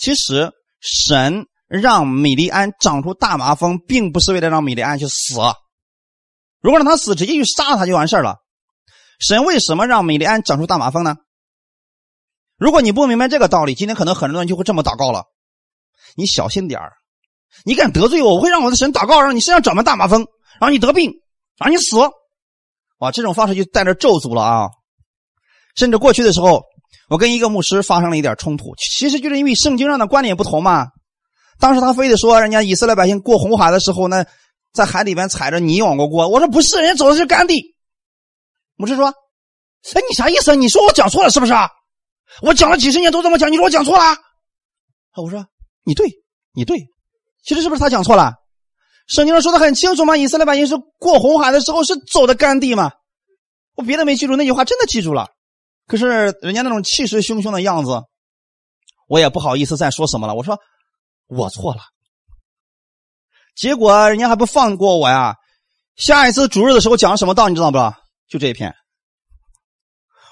[0.00, 5.34] 其实神让米利安长出大麻风，并不是为了让米利安去死。
[6.62, 8.36] 如果让他死，直接去杀他就完事了。
[9.18, 11.16] 神为什么让米利安长出大麻风呢？
[12.56, 15.24] 如果你不明白这个道理，今天可能很多人就会这么祷告了：
[16.16, 16.94] 你小心点儿，
[17.66, 20.22] 你敢得罪我，我会让我的神祷告，让你身上长满大麻风，
[20.58, 21.12] 然后你得病，
[21.58, 21.98] 然后你死。
[23.00, 24.68] 哇，这种方式就带着咒诅了啊！
[25.76, 26.62] 甚至过去的时候。
[27.10, 30.86] 我跟一个牧师发生了一点冲突，其实就是因为圣经上的观点不同嘛。
[31.58, 34.24] 当时他非得说人家以色列百姓过红海的时候呢，
[34.72, 36.28] 在海里边踩着泥往过过。
[36.28, 37.74] 我说不是，人家走的是干地。
[38.76, 39.08] 牧师说
[39.92, 40.54] ：“哎，你啥意思？
[40.54, 41.52] 你说我讲错了是不是？
[42.42, 44.16] 我讲了几十年都这么讲，你说我讲错了？”
[45.20, 45.44] 我说
[45.84, 46.06] ：“你对，
[46.54, 46.78] 你对。
[47.44, 48.34] 其实是不是他讲错了？
[49.08, 52.92] 圣经上说的很清楚嘛，以色列百姓是过红海的时候是走的干地嘛。
[53.74, 55.26] 我别的没记住，那句话真的记住了。”
[55.90, 56.06] 可是
[56.40, 58.00] 人家那种气势汹汹的样子，
[59.08, 60.36] 我也不好意思再说什么了。
[60.36, 60.56] 我说
[61.26, 61.80] 我错了，
[63.56, 65.34] 结果人家还不放过我呀。
[65.96, 67.78] 下一次主日的时候讲什么道，你知道不？
[68.28, 68.72] 就这一篇，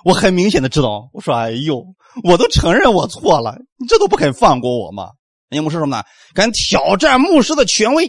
[0.05, 1.11] 我很明显的知道。
[1.12, 1.83] 我说哎呦，
[2.23, 5.11] 我都承认我错了，你这都不肯放过我吗？
[5.49, 6.05] 人家牧师什么呢？
[6.35, 8.09] 敢挑战牧师的权威？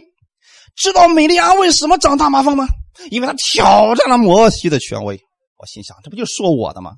[0.76, 2.68] 知道美利安为什么长大麻风吗？
[3.10, 5.20] 因为他挑战了摩西的权威。
[5.58, 6.92] 我心想，这不就说我的吗？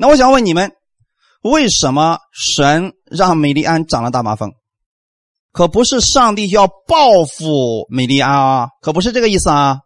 [0.00, 0.70] 那我想问你们，
[1.42, 4.52] 为什么神让美利安长了大麻风？
[5.50, 9.78] 可不是上帝要报复美利安啊，可不是这个意思啊。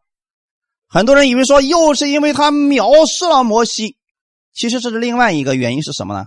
[0.87, 3.97] 很多人以为说又是因为他藐视了摩西，
[4.53, 6.27] 其实这是另外一个原因是什么呢？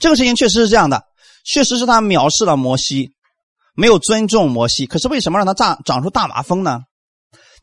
[0.00, 1.04] 这个事情确实是这样的，
[1.44, 3.12] 确实是他藐视了摩西，
[3.76, 4.86] 没有尊重摩西。
[4.86, 6.80] 可是为什么让他长长出大麻风呢？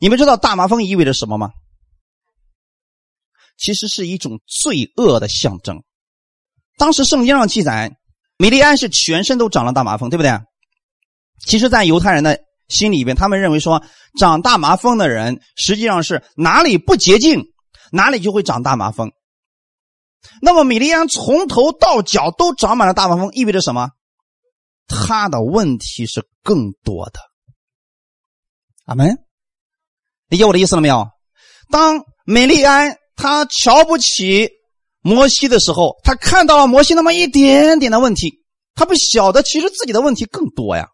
[0.00, 1.50] 你们知道大麻风意味着什么吗？
[3.62, 5.84] 其实是一种罪恶的象征。
[6.78, 7.96] 当时圣经上记载，
[8.36, 10.32] 米利安是全身都长了大麻风，对不对？
[11.46, 13.80] 其实，在犹太人的心里边，他们认为说，
[14.18, 17.44] 长大麻风的人实际上是哪里不洁净，
[17.92, 19.12] 哪里就会长大麻风。
[20.40, 23.90] 那么，米利安从头到脚都长满了大麻风，意味着什么？
[24.88, 27.20] 他的问题是更多的。
[28.86, 29.24] 阿门，
[30.26, 31.08] 理解我的意思了没有？
[31.70, 32.98] 当米利安。
[33.22, 34.48] 他瞧不起
[35.00, 38.40] 摩西的时候，他看到了摩西那么一点点的问题，
[38.74, 40.88] 他不晓得其实自己的问题更多呀。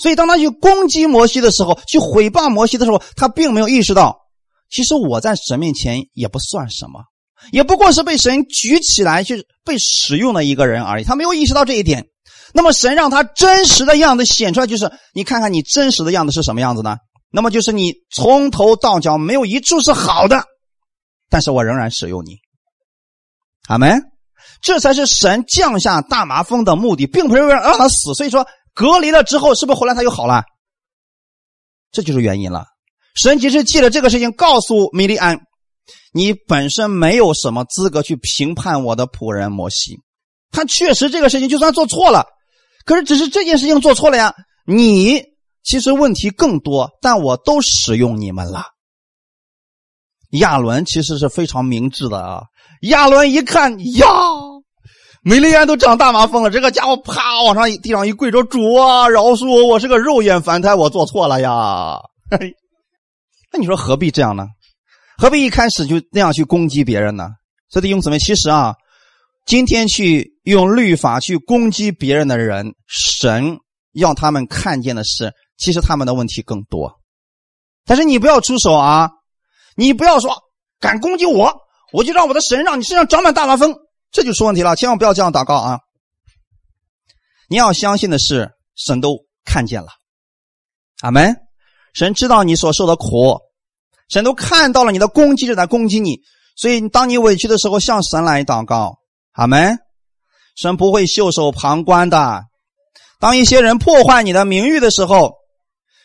[0.00, 4.16] 所以当他去攻击摩西的时候，去毁谤摩西的时候，他并没有意识到，
[4.70, 7.02] 其实我在神面前也不算什么，
[7.52, 11.04] 也不过是被神举起来去被使用的一个人而已。
[11.04, 12.06] 他没有意识到这一点。
[12.54, 16.96] 那么神让他真实的样子显出来，就是你看看你真实的样子是什么样子呢？
[17.30, 20.44] 那么就是你从头到脚没有一处是好的。
[21.32, 22.36] 但是我仍然使用你，
[23.66, 24.02] 阿门。
[24.60, 28.12] 这才是神降下大麻风的目的，并不是为了让他死。
[28.14, 30.44] 所以说，隔离了之后，是不是后来他又好了？
[31.90, 32.66] 这就是原因了。
[33.14, 35.40] 神只是借着这个事情告诉米利安：
[36.12, 39.96] 你本身没有什么资格去评判我的仆人摩西。
[40.50, 42.26] 他确实这个事情就算做错了，
[42.84, 44.34] 可是只是这件事情做错了呀。
[44.66, 45.22] 你
[45.64, 48.71] 其实问题更多，但我都使用你们了。
[50.32, 52.42] 亚伦其实是非常明智的啊！
[52.82, 54.06] 亚伦一看呀，
[55.22, 61.98] 美利安都长大麻风了，这个家伙啪往上地上一跪着，主啊，饶恕我，我是个肉眼凡胎，我做错了呀！
[63.52, 64.46] 那你说何必这样呢？
[65.18, 67.28] 何必一开始就那样去攻击别人呢？
[67.68, 68.74] 所以弟兄姊妹，其实啊，
[69.46, 73.58] 今天去用律法去攻击别人的人，神
[73.92, 76.90] 要他们看见的是，其实他们的问题更多。
[77.84, 79.10] 但是你不要出手啊！
[79.76, 80.36] 你不要说
[80.80, 81.54] 敢攻击我，
[81.92, 83.74] 我就让我的神让你身上长满大麻风，
[84.10, 84.76] 这就出问题了。
[84.76, 85.80] 千万不要这样祷告啊！
[87.48, 89.88] 你要相信的是，神都看见了，
[91.00, 91.36] 阿门。
[91.94, 93.38] 神知道你所受的苦，
[94.08, 96.20] 神都看到了你的攻击者在攻击你，
[96.56, 98.98] 所以当你委屈的时候，向神来祷告，
[99.32, 99.78] 阿门。
[100.54, 102.42] 神不会袖手旁观的。
[103.18, 105.34] 当一些人破坏你的名誉的时候，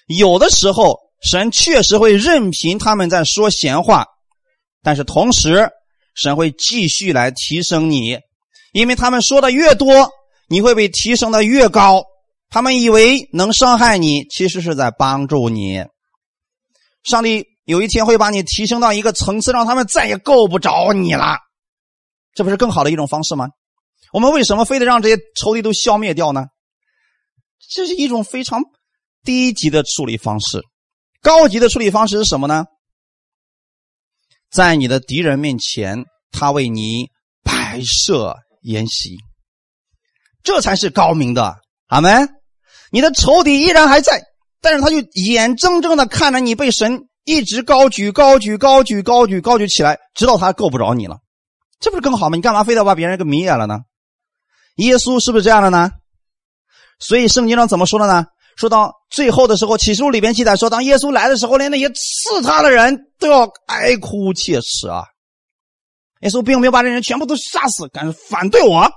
[0.08, 4.06] 有的时候神确实会任凭他们在说闲话，
[4.84, 5.70] 但是同时，
[6.14, 8.20] 神会继续来提升你，
[8.72, 10.12] 因为他们说的越多，
[10.48, 12.04] 你会被提升的越高。
[12.50, 15.84] 他们以为能伤害你，其实是在帮助你。
[17.04, 21.38] 上帝有一天会把你提升到一个层次，让他们再也够不着你了。
[22.34, 23.50] 这不是更好的一种方式吗？
[24.14, 26.46] 我们为什么非得让这些仇敌都消灭掉呢？
[27.70, 28.62] 这是一种非常
[29.24, 30.62] 低级的处理方式。
[31.28, 32.68] 高级的处理方式是什么呢？
[34.50, 37.10] 在你的敌人面前，他为你
[37.44, 39.18] 摆设筵席，
[40.42, 41.58] 这才是高明的。
[41.88, 42.30] 阿门。
[42.92, 44.24] 你的仇敌依然还在，
[44.62, 51.18] 但是他就眼睁睁的看着你被神一直高举、高举、高举、高举、高举起来，直到他够不着你了。
[51.82, 52.38] 这不是更好吗？
[52.38, 53.80] 你干嘛非得把别人给迷眼了呢？
[54.78, 55.92] 耶稣是不是这样的呢？
[57.00, 58.28] 所以圣经上怎么说的呢？
[58.58, 65.04] 说到最后的时候，启示录里边记载说，当耶稣来的时候，连那些刺他的人都要哀哭切齿啊！
[66.22, 68.90] 耶稣并没有把这人全部都杀死，敢反对我。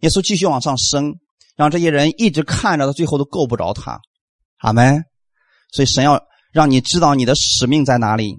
[0.00, 1.12] 耶稣继续往上升，
[1.56, 3.98] 让这些人一直看着他，最后都够不着他。
[4.58, 5.02] 阿门。
[5.72, 6.22] 所以神要
[6.52, 8.36] 让你知道你的使命在哪里，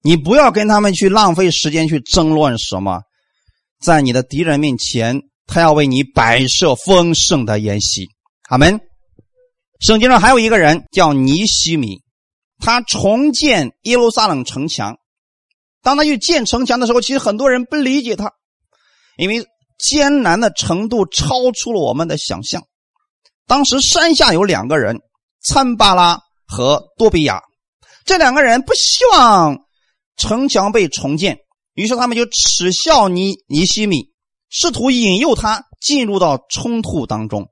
[0.00, 3.00] 你不要跟他们去浪费时间去争论什么，
[3.82, 8.06] 在你的敌人面前，他要为你摆设丰盛的筵席。
[8.48, 8.78] 阿门。
[9.80, 12.00] 圣经上还有一个人叫尼西米，
[12.58, 14.96] 他重建耶路撒冷城墙。
[15.82, 18.32] 当他去建城墙的时候，其实很多人不理解他，
[19.18, 19.46] 因为
[19.78, 22.62] 艰难的程度超出了我们的想象。
[23.46, 25.00] 当时山下有两个人，
[25.42, 27.42] 参巴拉和多比亚，
[28.06, 29.58] 这两个人不希望
[30.16, 31.36] 城墙被重建，
[31.74, 34.10] 于是他们就耻笑尼尼西米，
[34.48, 37.50] 试图引诱他进入到冲突当中。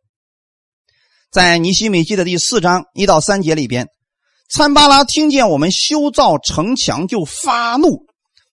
[1.33, 3.89] 在尼西米记的第四章一到三节里边，
[4.51, 8.05] 参巴拉听见我们修造城墙就发怒，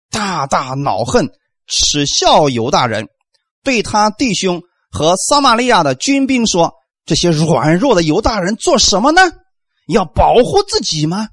[0.09, 1.27] 大大恼恨，
[1.67, 3.09] 耻笑犹大人，
[3.65, 6.71] 对他弟兄和撒玛利亚的军兵说
[7.05, 9.23] ：“这些软弱的犹大人做什么呢？
[9.89, 11.27] 要保护自己吗？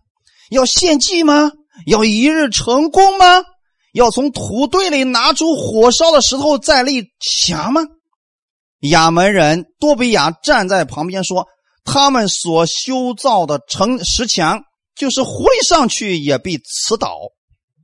[0.51, 1.53] 要献祭吗？
[1.87, 3.45] 要一日成功吗？
[3.93, 7.83] 要从土堆里拿出火烧的石头再立墙吗？”
[8.89, 11.47] 亚门人多比亚站在旁边说
[11.85, 14.63] ：“他们所修造的城石墙，
[14.95, 17.19] 就是狐狸上去也必刺倒。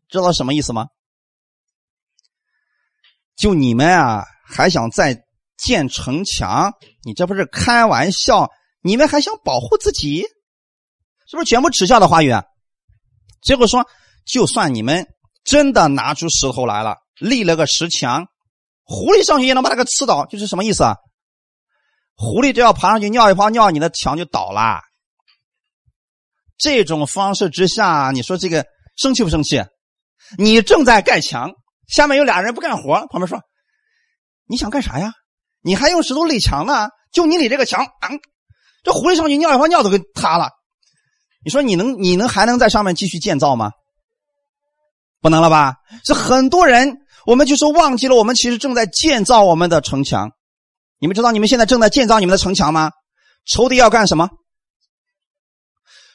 [0.08, 0.86] 知道什么意思吗？
[3.36, 5.24] 就你们啊，还想再
[5.56, 6.72] 建城墙？
[7.04, 8.50] 你这不是开玩笑？
[8.82, 10.22] 你们还想保护自己？
[11.30, 12.32] 是不是全部耻笑的话语？
[13.40, 13.86] 结果说，
[14.26, 15.06] 就算你们
[15.44, 18.26] 真的拿出石头来了，立了个石墙。”
[18.92, 20.96] 狐狸上去也能把它给吃倒，就是什么意思啊？
[22.14, 24.82] 狐狸只要爬上去尿一泡尿，你的墙就倒了。
[26.58, 28.66] 这种方式之下，你说这个
[28.98, 29.64] 生气不生气？
[30.36, 31.52] 你正在盖墙，
[31.88, 33.40] 下面有俩人不干活，旁边说
[34.46, 35.14] ：“你想干啥呀？
[35.62, 36.90] 你还用石头垒墙呢？
[37.12, 38.10] 就你垒这个墙，啊，
[38.84, 40.50] 这狐狸上去尿一泡尿都给塌了。
[41.42, 43.70] 你说你能你能还能在上面继续建造吗？
[45.22, 45.76] 不能了吧？
[46.04, 46.98] 是很多人。
[47.26, 50.30] 我们就说忘记了，我们其实正在建造我们的城墙。
[50.98, 52.90] 你们知道你们现在正在建造你们的城墙吗？
[53.44, 54.28] 仇敌要干什么？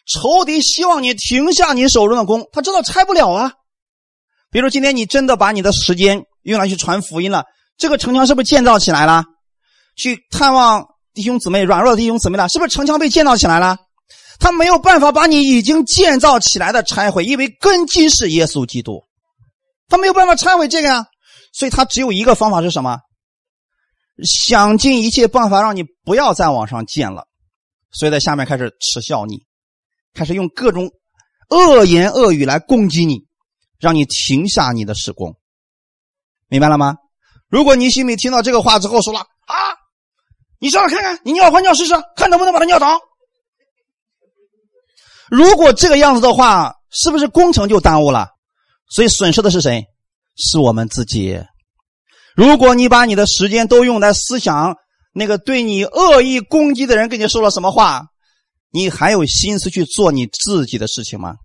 [0.06, 3.52] 仇敌希望你停下你手中的工，他知道拆不了啊。
[4.50, 7.44] 比如今天你真的把你的时间用来去传福音了，
[7.78, 9.26] 这个城墙是不是建造起来了？
[9.98, 13.78] 去探望弟兄姊妹、软弱的弟兄姊妹了，是不是城墙被建造起来了？
[14.40, 19.02] 他没有办法把你已经建造起来的拆毁，因为根基是耶稣基督。
[19.88, 21.06] 他没有办法拆毁这个呀，
[21.54, 23.00] 所以他只有一个方法是什么？
[24.24, 27.28] 想尽一切办法让你不要再往上建了，
[27.92, 29.46] 所以在下面开始耻笑你，
[30.14, 30.90] 开始用各种
[31.50, 33.26] 恶言恶语来攻击你，
[33.80, 35.36] 让你停下你的施工，
[36.48, 36.96] 明白了吗？
[37.48, 39.56] 如果你心里听到这个话之后说了啊，
[40.60, 43.00] 你上来看看，你尿换尿试试，看能不能把它尿倒。
[45.30, 48.32] 如果这个样子的话，是不是工程就耽误了？
[48.90, 49.86] 所以损失的是谁？
[50.36, 51.42] 是我们自己。
[52.36, 54.76] 如果你把你的时间都用在思想
[55.12, 58.04] 那个对你恶意攻击的人跟你说了什么话，
[58.70, 61.36] 你还有心思去做你自己的事情吗？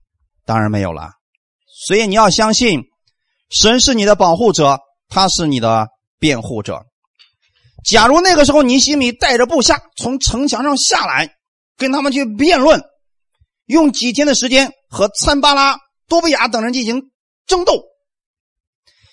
[0.45, 1.13] 当然没有了。
[1.87, 2.83] 所以你要相信，
[3.49, 4.79] 神是你的保护者，
[5.09, 5.89] 他是你的
[6.19, 6.83] 辩护者。
[7.83, 11.31] 假如那个时候尼西米带着部下从城墙上下来，
[11.79, 12.83] 跟他们去辩论，
[13.65, 15.79] 用几天的时间和参巴拉、
[16.09, 17.11] 多比亚等人进行。
[17.53, 17.85] 争斗，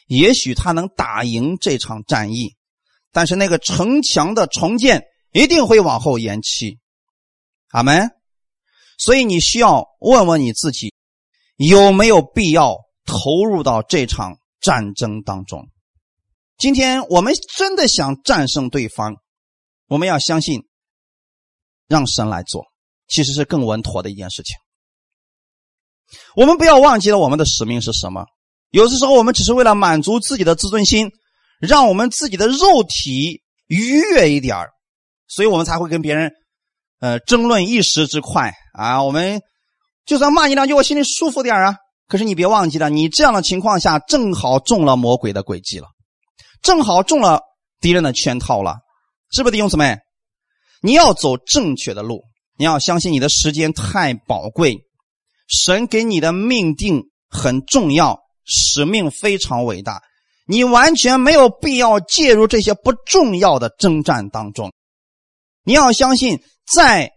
[0.08, 2.56] 也许他能打赢这场战役，
[3.12, 6.80] 但是那个城墙的重建一定会往后延期。
[7.72, 8.10] 阿门。
[8.98, 10.94] 所以你需要问问你自己，
[11.58, 15.68] 有没有必要投入到这场战争当中？
[16.58, 19.18] 今天我们真的想战胜对方，
[19.88, 20.64] 我们要相信，
[21.88, 22.68] 让神来做，
[23.10, 24.56] 其实是更稳妥的一件事情。
[26.36, 28.26] 我们不要忘记了我们的使命是什么。
[28.72, 31.12] 有的时候，我们只是为了满足自己的自尊心，
[31.60, 34.56] 让我们自己的肉体愉悦一点
[35.28, 36.32] 所以我们才会跟别人，
[37.00, 39.04] 呃，争论一时之快啊。
[39.04, 39.42] 我们
[40.06, 41.76] 就算骂你两句，我心里舒服点啊。
[42.08, 45.88] 可是你别忘记了，你这样的情况下，正好中了魔鬼的诡计了，
[46.62, 47.42] 正好中了
[47.80, 48.78] 敌人的圈套了，
[49.32, 49.98] 是不是弟兄姊妹？
[50.82, 52.24] 你要走正确的路，
[52.58, 54.78] 你要相信你的时间太宝贵，
[55.50, 58.22] 神给你的命定很重要。
[58.52, 60.02] 使命非常伟大，
[60.48, 64.74] 你完全没有必要介入这些不重要的征战当中。
[65.64, 67.12] 你要相信，在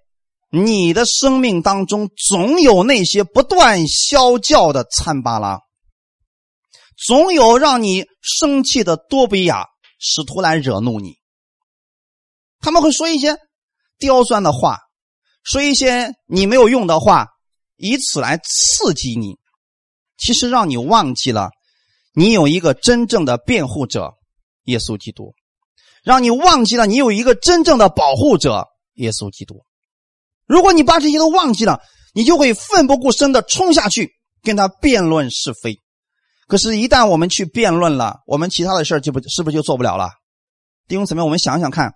[0.51, 5.61] 你的生命当中，总有那些不断啸叫的参巴拉，
[7.07, 9.69] 总有让你生气的多比亚
[9.99, 11.15] 使徒来惹怒你。
[12.61, 13.39] 他们会说一些
[13.99, 14.81] 刁钻的话，
[15.43, 17.29] 说一些你没有用的话，
[17.83, 19.37] 以此来刺激你。
[20.17, 21.51] 其实让你忘记了，
[22.15, 24.15] 你有一个真正的辩护者——
[24.67, 25.35] 耶稣基督；
[26.05, 29.65] 让你忘记了你有一个真正的保护者——耶稣基督。
[30.47, 31.81] 如果你把这些都忘记了，
[32.15, 34.13] 你就会奋不顾身的冲下去
[34.43, 35.77] 跟他辩论是非。
[36.47, 40.11] 可是，一旦我们去辩论了，我们其他的事就不是不是就做不了了？
[40.87, 41.95] 弟兄姊妹，我们想想看，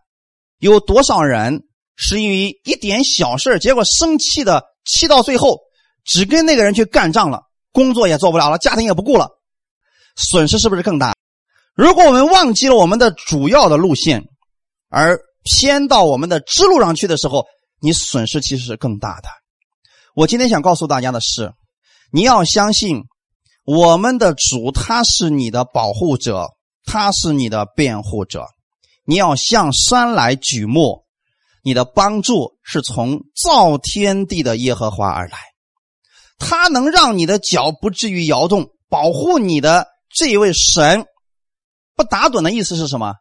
[0.59, 1.63] 有多少人
[1.95, 5.61] 是因为一点小事结果生气的气到最后，
[6.07, 7.43] 只跟那个人去干仗了？
[7.73, 9.29] 工作也做不了了，家庭也不顾了，
[10.17, 11.15] 损失是不是更大？
[11.75, 14.25] 如果我们忘记了我们的主要的路线，
[14.89, 17.45] 而偏到我们的支路上去的时候，
[17.81, 19.29] 你损失其实是更大的。
[20.15, 21.53] 我今天想告诉大家的是，
[22.11, 23.03] 你要相信
[23.67, 26.47] 我们的主，他是你的保护者，
[26.87, 28.47] 他是你的辩护者。
[29.05, 31.05] 你要向山来举目，
[31.63, 35.39] 你的帮助是从造天地的耶和华而来。
[36.39, 41.07] 他能让你的脚不至于摇动，保护你的这一位神，
[41.95, 43.15] 不打盹的意思是什么？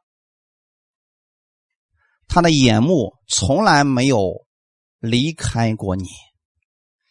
[2.28, 4.46] 他的眼目从来没有
[5.00, 6.06] 离开过你，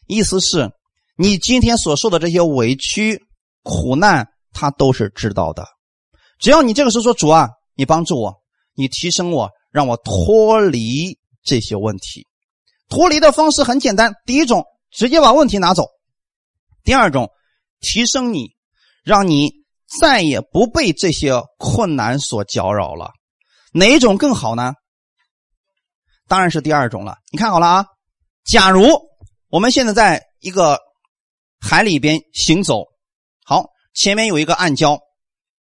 [0.07, 0.71] 意思是，
[1.17, 3.23] 你今天所受的这些委屈、
[3.63, 5.67] 苦难，他都是知道的。
[6.39, 8.43] 只要你这个时候说主啊，你帮助我，
[8.75, 12.27] 你提升我，让我脱离这些问题。
[12.89, 15.87] 脱离的方式很简单，第一种，直接把问题拿走。
[16.85, 17.31] 第二种，
[17.81, 18.55] 提升你，
[19.03, 19.51] 让你
[20.01, 23.11] 再也不被这些困难所搅扰了。
[23.73, 24.75] 哪一种更好呢？
[26.29, 27.17] 当然是第二种了。
[27.33, 27.87] 你看好了啊！
[28.45, 28.87] 假如
[29.49, 30.79] 我们现在在一个
[31.61, 32.85] 海里边行走，
[33.45, 33.65] 好，
[33.95, 34.99] 前面有一个暗礁，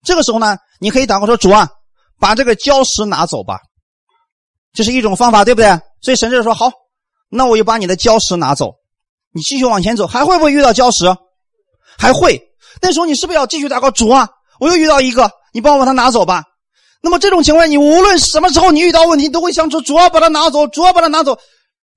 [0.04, 1.70] 这个时候呢，你可以祷告说：“主啊，
[2.20, 3.60] 把这个礁石拿走吧。”
[4.74, 5.70] 这是一种方法，对不对？
[6.02, 6.72] 所以神就说：“好，
[7.30, 8.76] 那我就把你的礁石拿走。”
[9.32, 11.06] 你继续往前走，还会不会遇到礁石？
[11.98, 12.42] 还会。
[12.82, 14.28] 那时候你是不是要继续祷告主啊？
[14.60, 16.44] 我又遇到一个，你帮我把它拿走吧。
[17.02, 21.38] 那么这种情况，你无论什么时候你遇到问题，都会想说主啊，把它拿走，主啊，把它拿走。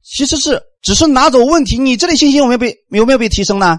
[0.03, 3.79] 其实是只是拿走问题，你这里信心有没有被有没有被提升呢？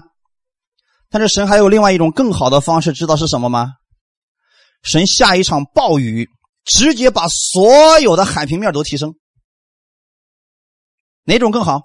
[1.10, 3.72] 但是神还有另外一种更好的方式，知道是什么吗？
[4.82, 6.28] 神下一场暴雨，
[6.64, 9.14] 直接把所有的海平面都提升。
[11.24, 11.80] 哪种更好？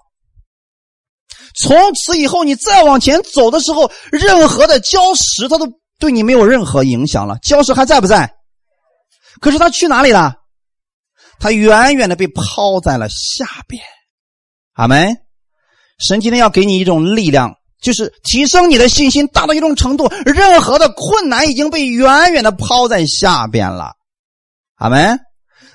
[1.62, 5.66] 从此以后，你再往前走的时候，任何的礁石它都
[5.98, 7.36] 对你没有任何影响了。
[7.42, 8.32] 礁石还在不在？
[9.40, 10.34] 可是它去哪里了？
[11.38, 13.82] 它远远的被抛在了下边。
[14.74, 15.16] 阿门。
[15.98, 23.92] 神今天要给你一种力量，就是提升你的信心，达到一种程度，任何的困难已经被远远的抛在下边了。
[24.76, 25.20] 阿门。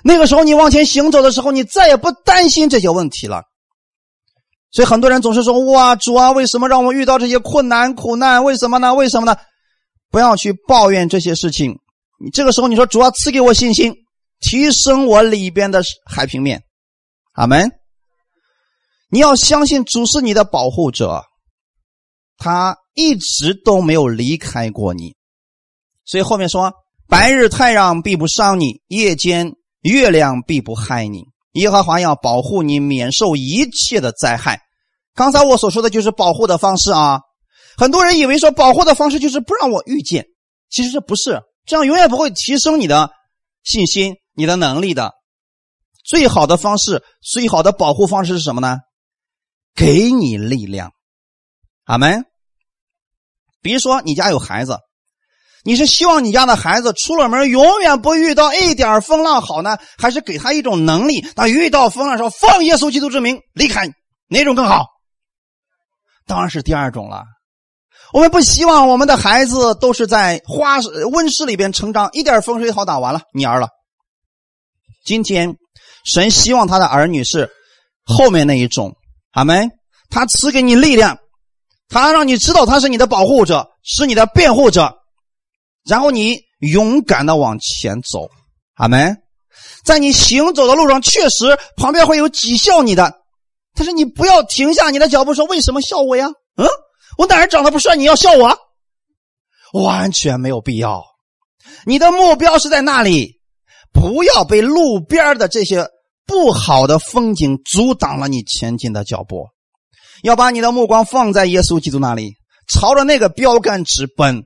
[0.02, 3.42] 那个时候你往前行走的时候，你再也不担心这些问题了。
[4.76, 8.44] 所以很多人总是说：“哇，主啊，为什么让我遇到这些困难苦难？
[8.44, 8.94] 为什么呢？
[8.94, 9.34] 为什么呢？”
[10.12, 11.78] 不要去抱怨这些事情。
[12.22, 13.94] 你这个时候你说：“主啊，赐给我信心，
[14.38, 16.62] 提升我里边的海平面。”
[17.32, 17.70] 阿门。
[19.08, 21.24] 你要相信主是你的保护者，
[22.36, 25.14] 他一直都没有离开过你。
[26.04, 26.70] 所以后面说
[27.08, 31.24] ：“白日太阳必不伤你，夜间月亮必不害你。
[31.52, 34.60] 耶和华要保护你，免受一切的灾害。”
[35.16, 37.20] 刚才我所说的就是保护的方式啊，
[37.76, 40.26] 很多人以为说保护的方式就是不让我遇见，
[40.70, 43.10] 其实这不是，这样永远不会提升你的
[43.64, 45.14] 信心、你的能力的。
[46.04, 48.76] 最好的方式、最好的保护方式是什么呢？
[49.74, 50.92] 给你力量。
[51.84, 52.24] 阿门。
[53.62, 54.78] 比如说，你家有孩子，
[55.64, 63.88] 你是希望你家的孩子出了门永远不遇到一点风浪好呢，还是给他一种能力，他遇到风浪时候，放耶稣基督之名离开，
[64.28, 64.84] 哪种更好？
[66.26, 67.24] 当然是第二种了。
[68.12, 70.78] 我们不希望我们的孩子都是在花
[71.12, 73.68] 温室里边成长，一点风吹好打完了蔫了。
[75.04, 75.56] 今天，
[76.04, 77.50] 神希望他的儿女是
[78.04, 78.94] 后面那一种，
[79.32, 79.70] 阿门。
[80.10, 81.18] 他赐给你力量。
[81.88, 84.92] 他让你知道他是你的保护者，是你的辩护者，
[85.84, 88.28] 然后你勇敢的往前走，
[88.74, 89.16] 阿门。
[89.84, 93.20] 在你行走的路上，确实旁边会有讥笑你的，
[93.76, 96.26] 他说你不要停下你的脚步，说为什么笑我呀？
[96.56, 96.66] 嗯，
[97.18, 98.58] 我哪儿长得不帅，你要笑我？
[99.72, 101.04] 完全没有必要。
[101.84, 103.40] 你的目标是在那里，
[103.92, 105.86] 不要被路边的这些
[106.26, 109.46] 不好的风景阻挡了你前进的脚步。
[110.22, 112.36] 要把你的目光放在耶稣基督那里，
[112.68, 114.44] 朝着那个标杆直奔。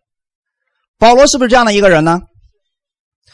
[0.99, 2.20] 保罗是不是这样的一个人呢？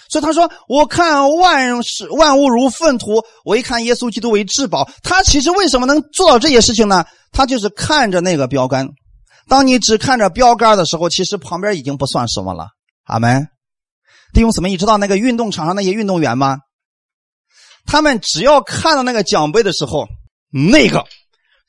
[0.08, 7.04] 所以他说：“我看万事万物如粪土，我一看耶稣基督为至宝。”他其实为什么能做到这些事情呢？
[7.32, 8.88] 他就是看着那个标杆。
[9.48, 12.68] 当你只看着标杆的时候，其实旁边已经不算什么了。
[13.04, 13.46] 阿门。
[14.32, 16.58] 弟兄姊妹，你知道那个运动场上那些运动员吗？
[17.86, 20.06] 他们只要看到那个奖杯的时候，
[20.50, 21.04] 那个。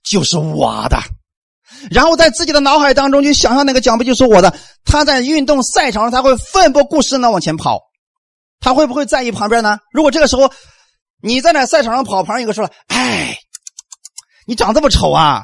[0.10, 0.98] 就是我的，
[1.92, 4.56] 然后在自己的脑海当中就想象那个奖杯就是我的。
[4.86, 7.82] 他在运动赛场上，他会奋不顾身的往前跑，
[8.60, 9.78] 他会不会在意旁边呢？
[9.92, 10.52] 如果这个时候
[11.22, 13.38] 你在那赛场上跑，旁边一个说了：“哎，
[14.46, 15.44] 你长这么丑啊，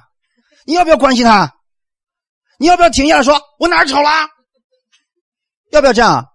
[0.66, 1.54] 你要不要关心他？
[2.60, 4.10] 你要不要停下来说，我哪儿丑了？
[5.72, 6.26] 要不要这样？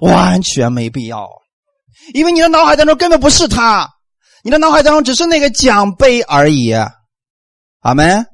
[0.00, 1.28] 完全没必要，
[2.12, 3.88] 因为你的脑海当中根本不是他，
[4.42, 6.72] 你的脑海当中只是那个奖杯而已。”
[7.80, 8.26] 阿门。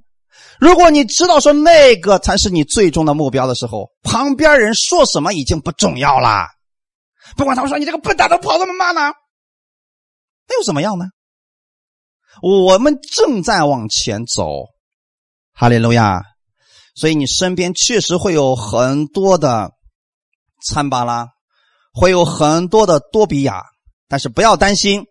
[0.61, 6.47] 如果你知道说那个才是你最终的目标的时候，旁边人说什么已经不重要了。
[7.37, 9.13] 不管他们说你这个笨蛋都跑这么慢呢，
[10.49, 11.07] 那又怎么样呢？
[12.43, 14.67] 我们正在往前走，
[15.53, 16.23] 哈利路亚。
[16.97, 19.71] 所以你身边确实会有很多的
[20.67, 21.29] 参巴拉，
[21.93, 23.63] 会有很多的多比亚，
[24.09, 25.07] 但是不要担心，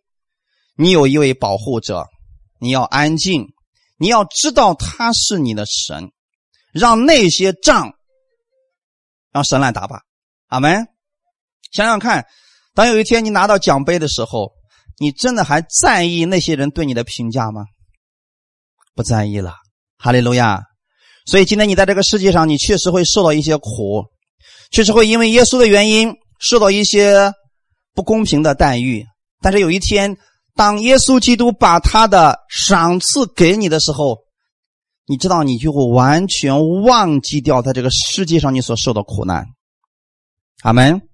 [0.75, 2.05] 你有一位保护者，
[2.59, 3.47] 你要安静。
[3.97, 6.11] 你要知道他是你的神，
[6.71, 7.91] 让那些仗
[9.31, 10.03] 让神来打吧，
[10.47, 10.87] 阿门。
[11.71, 12.25] 想想看，
[12.73, 14.51] 当有一天你拿到奖杯的时候，
[14.97, 17.65] 你真的还在意那些人对你的评价吗？
[18.95, 19.53] 不在意了，
[19.97, 20.63] 哈利路亚。
[21.25, 24.05] 所以今天你在这个世界上，你确实会受到一些苦，
[24.71, 27.33] 确实会因为耶稣的原因受到一些
[27.93, 29.05] 不公平的待遇。
[29.41, 30.17] 但是有一天。
[30.55, 34.17] 当耶稣基督把他的赏赐给你的时候，
[35.05, 39.45] 你知道，你就会完全忘记掉在这个世界上你所受的苦难。
[40.63, 41.08] 阿门。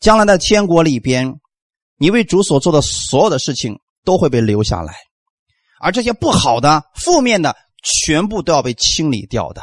[0.00, 1.34] 将来的天国里边，
[1.98, 4.94] 你为主所做的所有的事情都会被留下来，
[5.80, 9.62] 而这些不好的、负面的，全部都要被清理掉的。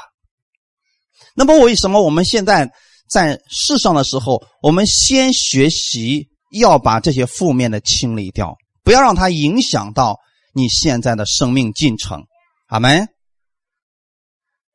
[1.36, 2.72] 那么，为什么我们现在
[3.10, 8.56] 在世上的时候，我们先学习要把这些负面的清理掉？
[8.84, 10.20] 不要让它影响到
[10.54, 12.24] 你现在的生命进程，
[12.68, 13.08] 阿门。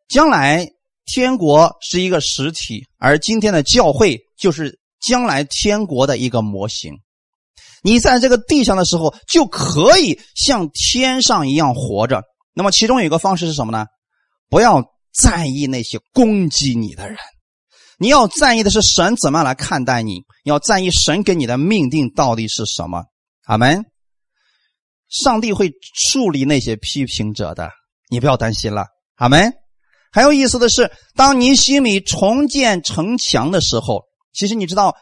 [0.08, 0.66] 将来
[1.04, 6.94] 天国是一个实体，而今天的教会就是将来天国的一个模型。
[7.82, 12.22] 你在这个地上的时候，就可以像天上一样活着。
[12.52, 13.86] 那么，其中有一个方式是什么呢？
[14.48, 14.82] 不要
[15.22, 17.18] 在意那些攻击你的人，
[17.98, 23.04] 你要在意的是神怎么样来看待你，要在意神给你的命定到底是什么。
[23.44, 23.84] 阿门。
[25.08, 25.70] 上帝会
[26.10, 27.70] 处理那些批评者的，
[28.10, 29.52] 你不要担心了，阿门。
[30.12, 34.02] 很有意思的是，当你心里重建城墙的时候，
[34.38, 34.96] 其实你知道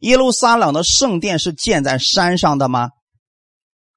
[0.00, 2.90] 耶路撒冷的圣殿是建在山上的吗？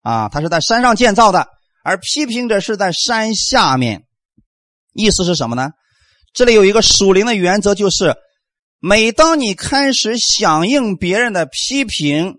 [0.04, 1.48] 啊，它是在山上建造的，
[1.84, 4.04] 而批评者是在山下面。
[4.94, 5.72] 意思是什么呢？
[6.34, 8.16] 这里有一个属灵的原则，就是
[8.80, 12.36] 每当你开始响应别人的批评。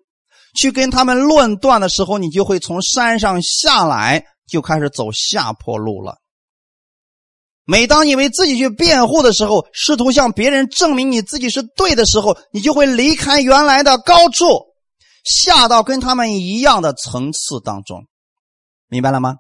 [0.57, 6.19] 去跟他们论断的时候，你就会从山上下来，就开始走下坡路了。
[7.67, 14.45] 每当你为自己去辩护的时候，试图向别人证明你自己是对的时候，你就会离开原来的高处，
[15.25, 18.07] 下到跟他们一样的层次当中，
[18.89, 19.37] 明白了吗？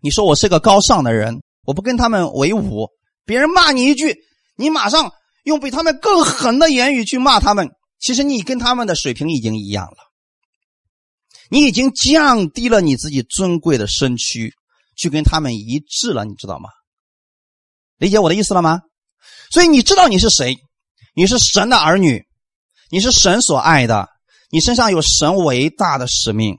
[0.00, 2.88] 你说我是个高尚的人，我不跟他们为伍，
[3.24, 4.16] 别人骂你一句，
[4.56, 5.12] 你马上
[5.44, 7.68] 用比他们更狠的言语去骂他们，
[8.00, 9.96] 其实你跟他们的水平已经一样了。
[11.48, 14.52] 你已经降低了你自己尊贵的身躯，
[14.96, 16.68] 去跟他们一致了，你知道吗？
[17.98, 18.80] 理解我的意思了吗？
[19.50, 20.56] 所以你知道你是谁？
[21.14, 22.22] 你是神的儿女，
[22.90, 24.08] 你是神所爱的，
[24.50, 26.56] 你身上有神伟大的使命，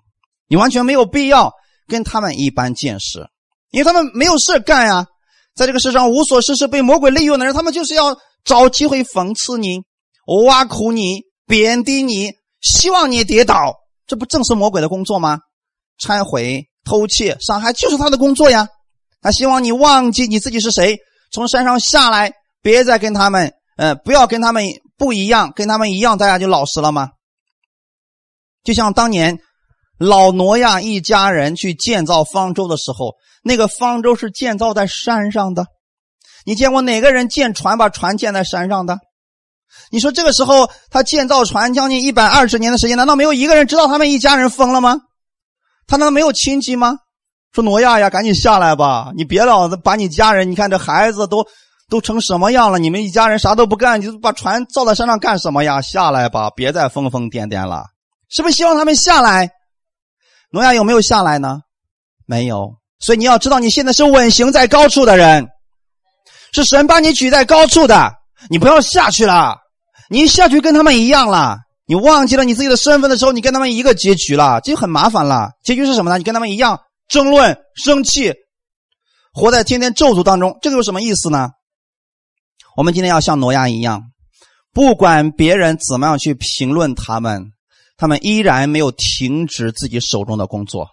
[0.48, 1.52] 你完全没有必要
[1.88, 3.28] 跟他们一般见识，
[3.70, 5.06] 因为他们没有事干呀，
[5.56, 9.82] 在这个世上无所事事，被魔鬼利用的人，他们就是要找机会讽刺你、
[10.48, 12.32] 挖苦你、贬低你，
[12.62, 13.76] 希望你跌倒，
[14.08, 15.40] 这不正是魔鬼的工作吗？
[16.00, 18.68] 拆毁、偷窃、伤害，就是他的工作呀。
[19.22, 20.98] 他希望你忘记你自己是谁。
[21.38, 22.34] 从山上下来，
[22.64, 24.66] 别再跟他们，呃，不要跟他们
[24.98, 27.10] 不一样，跟他们一样，大家就老实了吗？
[28.64, 29.38] 就像当年
[30.00, 33.14] 老挪亚一家人去建造方舟的时候，
[33.44, 35.68] 那个方舟是建造在山上的。
[36.44, 38.98] 你见过哪个人建船把船建在山上的？
[39.92, 45.02] 你说这个时候他建造船将近一百二十年的时间，难道没有一个人知道他们一家人疯了吗？
[45.86, 46.98] 他难道没有亲戚吗？
[47.58, 49.12] 说挪亚呀，赶紧下来吧！
[49.16, 51.44] 你别老把你家人，你看这孩子都
[51.90, 52.78] 都成什么样了？
[52.78, 55.82] 你们一家人啥都不干，你就把船造在山上干什么呀？
[55.82, 57.86] 下来吧，别再疯疯癫癫了！
[58.30, 59.50] 是不是希望他们下来？
[60.52, 61.62] 挪亚有没有下来呢？
[62.28, 62.76] 没有。
[63.00, 65.48] 所以你要知道，你现在是稳行在高处的人，
[66.54, 68.12] 是神把你举在高处的，
[68.52, 69.56] 你不要下去了。
[70.12, 75.50] 你下去跟他们一样了，你忘记了你自己的身份的时候，你跟他们一个结局了，这就很麻烦了。
[75.64, 76.20] 结局是什么呢？
[76.20, 76.80] 你跟他们一样。
[77.08, 78.34] 争论、生气，
[79.34, 81.50] 活在天天咒诅当中，这个有什么意思呢？
[82.76, 84.12] 我们今天要像挪亚一样，
[84.74, 87.54] 不管别人怎么样去评论他们，
[87.98, 90.90] 他们依然没有停止自己手中的工作，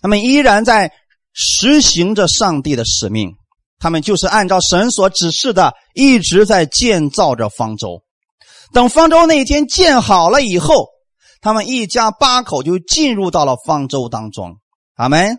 [0.00, 0.92] 他们依然在
[1.32, 3.32] 实行着上帝的使命，
[3.78, 8.02] 他们就是按照神所指示的，一直在建造着方舟。
[8.72, 10.88] 等方舟那一天建好了以后，
[11.40, 14.58] 他们一家八口就进入到了方舟当中。
[15.02, 15.36] 阿门。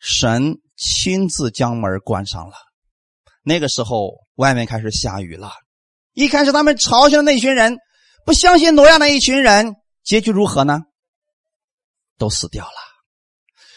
[0.00, 2.54] 神亲自将门关上了。
[3.44, 5.52] 那个时候，外面开始下雨了。
[6.12, 7.78] 一开始，他们嘲笑的那群人，
[8.26, 10.80] 不相信挪亚那一群人，结局如何呢？
[12.18, 12.72] 都死掉了。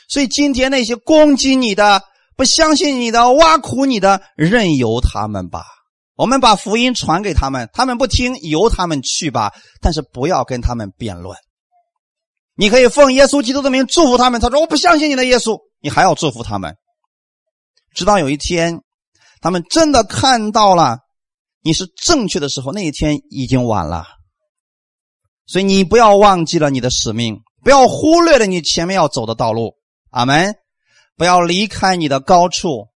[0.09, 2.01] 所以，今天那些攻击你的、
[2.35, 5.63] 不相信你的、挖苦你的，任由他们吧。
[6.15, 9.53] 我们把福音传给他们，他们不听，由他们去吧。
[9.79, 11.37] 但是，不要跟他们辩论。
[12.55, 14.39] 你可以奉耶稣基督的名祝福他们。
[14.41, 16.75] 他说：“我不相信你的耶稣，你还要祝福他们。”
[17.93, 18.81] 直到有一天，
[19.41, 20.99] 他们真的看到了
[21.61, 24.05] 你是正确的时候，那一天已经晚了。
[25.45, 29.75] 所以你不要忘记了你的使命，不要忽略了你前面要走的道路。
[30.09, 30.55] 阿门！
[31.17, 32.87] 不要离开你的高处，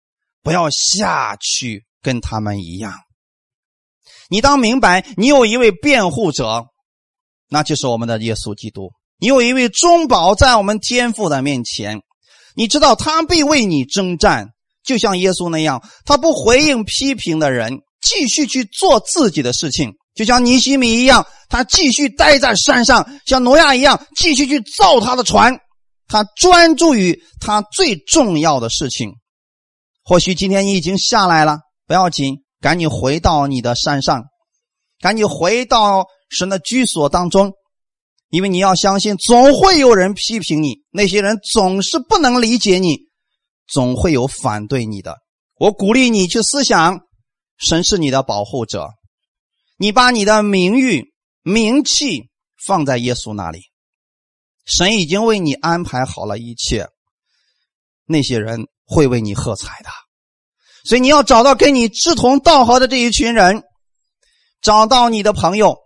[0.42, 2.94] 不要下去跟他们一样。
[4.30, 6.66] 你当明白，你有一位辩护者，
[7.48, 8.92] 那就是我们的耶稣基督。
[9.20, 12.02] 你有一位中保在我们天父的面前，
[12.56, 14.48] 你知道他必为你征战，
[14.84, 25.60] 就像耶稣那样，他不回应批评的人，继续去做自己的事情，就像尼西米一样，他继续待在山上，像挪亚一样，继续去造他的船，
[26.08, 29.12] 他专注于他最重要的事情。
[30.06, 34.24] 或许今天你已经下来了，不要紧，赶紧回到你的山上，
[35.02, 37.52] 赶紧回到神的居所当中。
[38.30, 43.00] 因为你要相信，总会有人批评你，那些人总是不能理解你，
[43.68, 45.18] 总会有反对你的。
[45.56, 47.00] 我鼓励你去思想，
[47.58, 48.88] 神是你的保护者，
[49.78, 51.12] 你把你的名誉、
[51.42, 52.30] 名气
[52.68, 53.62] 放在耶稣那里，
[54.64, 56.88] 神已经为你安排好了一切，
[58.06, 59.90] 那些人会为你喝彩的。
[60.86, 63.64] 所以你要找到跟你志同道合的这一群人，
[64.62, 65.78] 找到你的朋友。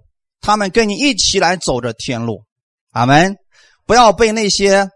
[0.43, 2.43] 他们跟你一起来走着天路，
[2.91, 3.37] 阿门！
[3.85, 4.89] 不要被那些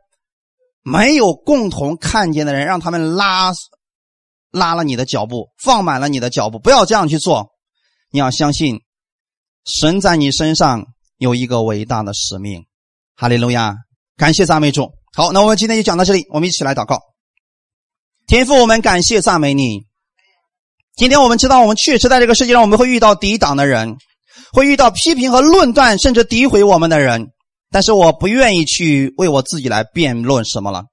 [0.83, 3.53] 没有共同看见的人，让他们拉
[4.51, 6.59] 拉了你的脚步，放满了你的脚步。
[6.59, 7.47] 不要这样去做。
[8.11, 8.81] 你要相信，
[9.65, 10.85] 神在你身上
[11.17, 12.65] 有一个伟大的使命。
[13.15, 13.75] 哈利路亚！
[14.17, 14.91] 感谢赞美主。
[15.13, 16.25] 好，那我们今天就讲到这里。
[16.29, 16.99] 我们一起来祷告。
[18.25, 19.85] 天父，我们感谢赞美你。
[20.95, 23.97] 今天我们知道，我们确实在这个世界上，我们会遇到抵挡的人。
[24.53, 27.27] 会遇到批评和论断，甚至诋毁我们的人，
[27.71, 30.83] 但是我不愿意去为我自己来辩论什么了。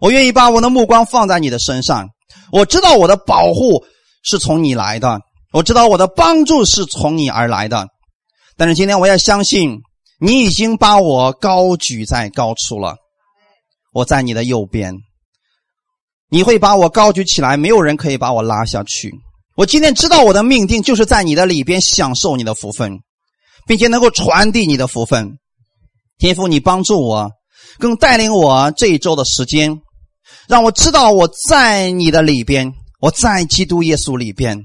[0.00, 2.08] 我愿意把我的目光放在你的身上。
[2.52, 3.84] 我知道我的保护
[4.22, 5.20] 是从你来的，
[5.52, 7.86] 我知道我的帮助是从你而来的。
[8.56, 9.78] 但是今天我要相信，
[10.20, 12.96] 你已经把我高举在高处了。
[13.92, 14.94] 我在你的右边，
[16.28, 19.12] 你会把我高举起来，没有人可以把我拉下去。
[19.56, 23.00] 我今天知道我的命定就是在你的里边享受你的福分，
[23.66, 25.38] 并且能够传递你的福分。
[26.18, 27.30] 天父，你帮助我，
[27.78, 29.80] 更带领我这一周的时间，
[30.46, 34.62] 让我知道我在你的里边，我在基督耶稣里边，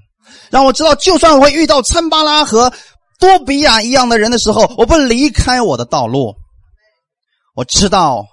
[0.49, 2.73] 让我知道，就算我会遇到参巴拉和
[3.17, 6.35] 多比亚一样的人的时候，我不离开我的道路。
[7.55, 8.25] 我知道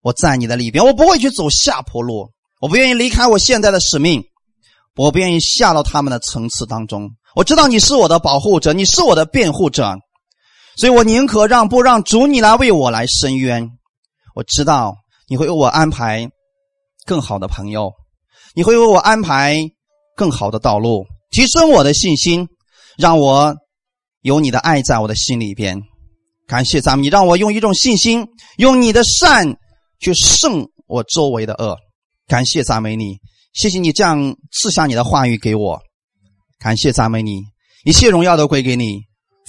[0.00, 2.30] 我在你的里边，我不会去走下坡路，
[2.62, 4.24] 我不愿意离开我现在的使命，
[4.96, 7.10] 我不愿意下到他们的层次当中。
[7.34, 9.94] 我知道你是我的保护者，你是我的辩护者，
[10.76, 13.70] 所以我宁可让不让主你来为我来伸冤。
[14.34, 14.96] 我知道
[15.28, 16.28] 你会为我安排
[17.04, 17.92] 更好的朋友，
[18.54, 19.58] 你会为我安排
[20.16, 22.48] 更好的道路，提升我的信心，
[22.96, 23.54] 让我
[24.22, 25.80] 有你的爱在我的心里边。
[26.46, 28.26] 感谢咱们，你让我用一种信心，
[28.56, 29.56] 用你的善
[29.98, 31.76] 去胜我周围的恶。
[32.26, 33.18] 感谢赞美你，
[33.56, 35.80] 谢谢你这样赐下你的话语给我。
[36.58, 37.42] 感谢赞美你，
[37.84, 39.00] 一切荣耀都归给你。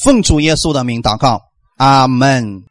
[0.03, 1.41] 奉主耶稣的名祷告，
[1.75, 2.63] 阿门。